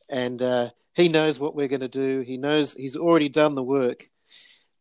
and 0.10 0.42
uh, 0.42 0.72
He 0.94 1.08
knows 1.08 1.40
what 1.40 1.56
we're 1.56 1.70
going 1.70 1.80
to 1.80 1.88
do. 1.88 2.20
He 2.20 2.38
knows 2.38 2.74
He's 2.74 2.98
already 2.98 3.30
done 3.30 3.56
the 3.56 3.64
work. 3.64 4.10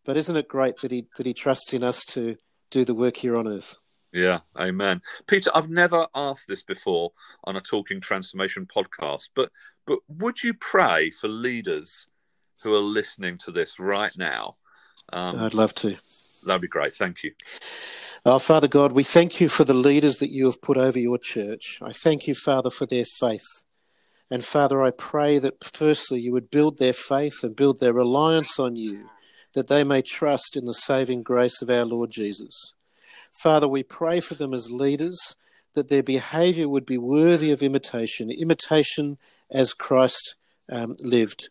But 0.04 0.16
isn't 0.16 0.36
it 0.36 0.48
great 0.48 0.78
that 0.78 0.90
He, 0.90 1.06
that 1.16 1.26
he 1.26 1.32
trusts 1.32 1.72
in 1.72 1.84
us 1.84 2.04
to 2.06 2.36
do 2.72 2.84
the 2.84 2.94
work 2.94 3.18
here 3.18 3.36
on 3.36 3.46
earth? 3.46 3.76
Yeah, 4.12 4.40
amen. 4.58 5.02
Peter, 5.28 5.52
I've 5.54 5.70
never 5.70 6.08
asked 6.16 6.48
this 6.48 6.64
before 6.64 7.12
on 7.44 7.54
a 7.54 7.60
Talking 7.60 8.00
Transformation 8.00 8.66
podcast, 8.66 9.28
but 9.36 9.52
but 9.86 10.00
would 10.08 10.42
you 10.42 10.52
pray 10.52 11.10
for 11.10 11.28
leaders 11.28 12.08
who 12.62 12.75
are 12.75 12.81
listening 12.81 13.38
to 13.45 13.51
this 13.51 13.79
right 13.79 14.12
now? 14.16 14.57
Um, 15.12 15.38
I'd 15.38 15.55
love 15.55 15.75
to. 15.77 15.97
that'd 16.45 16.62
be 16.62 16.69
great. 16.69 16.95
Thank 16.95 17.23
you. 17.23 17.33
Our 18.25 18.40
Father 18.40 18.66
God, 18.66 18.92
we 18.92 19.05
thank 19.05 19.40
you 19.40 19.49
for 19.49 19.64
the 19.64 19.75
leaders 19.75 20.16
that 20.16 20.33
you 20.33 20.47
have 20.47 20.61
put 20.61 20.77
over 20.77 20.99
your 20.99 21.19
church. 21.19 21.79
I 21.81 21.92
thank 21.92 22.27
you, 22.27 22.35
Father, 22.35 22.71
for 22.71 22.85
their 22.85 23.05
faith. 23.05 23.47
And 24.31 24.45
Father, 24.45 24.83
I 24.83 24.90
pray 24.90 25.38
that 25.38 25.62
firstly 25.62 26.21
you 26.21 26.33
would 26.33 26.51
build 26.51 26.79
their 26.79 26.92
faith 26.92 27.45
and 27.45 27.55
build 27.55 27.79
their 27.79 27.92
reliance 27.92 28.59
on 28.59 28.75
you, 28.75 29.09
that 29.55 29.69
they 29.69 29.85
may 29.85 30.03
trust 30.03 30.57
in 30.57 30.64
the 30.64 30.75
saving 30.75 31.23
grace 31.23 31.62
of 31.62 31.71
our 31.71 31.85
Lord 31.85 32.11
Jesus. 32.11 32.75
Father, 33.33 33.69
we 33.69 33.83
pray 33.83 34.19
for 34.19 34.35
them 34.35 34.53
as 34.53 34.73
leaders, 34.73 35.37
that 35.75 35.88
their 35.88 36.03
behavior 36.03 36.69
would 36.69 36.87
be 36.87 36.99
worthy 36.99 37.53
of 37.53 37.62
imitation, 37.62 38.31
imitation 38.31 39.19
as 39.51 39.73
Christ 39.73 40.35
um, 40.69 40.97
lived. 41.01 41.49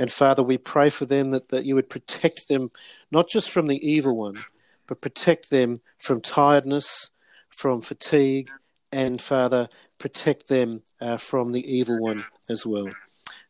And 0.00 0.10
Father, 0.10 0.42
we 0.42 0.56
pray 0.56 0.88
for 0.88 1.04
them 1.04 1.30
that, 1.32 1.50
that 1.50 1.66
you 1.66 1.74
would 1.74 1.90
protect 1.90 2.48
them, 2.48 2.70
not 3.10 3.28
just 3.28 3.50
from 3.50 3.66
the 3.66 3.86
evil 3.86 4.16
one, 4.16 4.44
but 4.86 5.02
protect 5.02 5.50
them 5.50 5.82
from 5.98 6.22
tiredness, 6.22 7.10
from 7.50 7.82
fatigue, 7.82 8.48
and 8.90 9.20
Father, 9.20 9.68
protect 9.98 10.48
them 10.48 10.84
uh, 11.02 11.18
from 11.18 11.52
the 11.52 11.70
evil 11.70 12.00
one 12.00 12.24
as 12.48 12.64
well. 12.64 12.86
And 12.86 12.94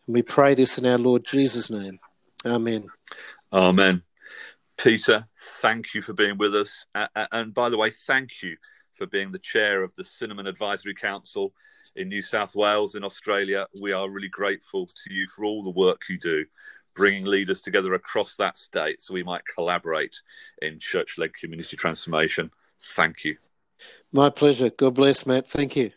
we 0.08 0.22
pray 0.22 0.54
this 0.56 0.76
in 0.76 0.84
our 0.86 0.98
Lord 0.98 1.24
Jesus' 1.24 1.70
name. 1.70 2.00
Amen. 2.44 2.88
Amen. 3.52 4.02
Peter, 4.76 5.28
thank 5.62 5.94
you 5.94 6.02
for 6.02 6.14
being 6.14 6.36
with 6.36 6.56
us. 6.56 6.84
And 7.30 7.54
by 7.54 7.68
the 7.68 7.78
way, 7.78 7.92
thank 8.08 8.30
you 8.42 8.56
for 9.00 9.06
being 9.06 9.32
the 9.32 9.38
chair 9.38 9.82
of 9.82 9.90
the 9.96 10.04
Cinnamon 10.04 10.46
Advisory 10.46 10.94
Council 10.94 11.54
in 11.96 12.10
New 12.10 12.20
South 12.20 12.54
Wales 12.54 12.94
in 12.94 13.02
Australia. 13.02 13.66
We 13.80 13.92
are 13.92 14.10
really 14.10 14.28
grateful 14.28 14.84
to 14.84 15.14
you 15.14 15.26
for 15.34 15.46
all 15.46 15.64
the 15.64 15.70
work 15.70 16.02
you 16.10 16.18
do, 16.18 16.44
bringing 16.94 17.24
leaders 17.24 17.62
together 17.62 17.94
across 17.94 18.36
that 18.36 18.58
state 18.58 19.00
so 19.00 19.14
we 19.14 19.22
might 19.22 19.40
collaborate 19.54 20.14
in 20.60 20.78
church 20.78 21.14
led 21.16 21.34
community 21.34 21.78
transformation. 21.78 22.50
Thank 22.94 23.24
you. 23.24 23.38
My 24.12 24.28
pleasure. 24.28 24.68
God 24.68 24.96
bless, 24.96 25.24
Matt. 25.24 25.48
Thank 25.48 25.76
you. 25.76 25.92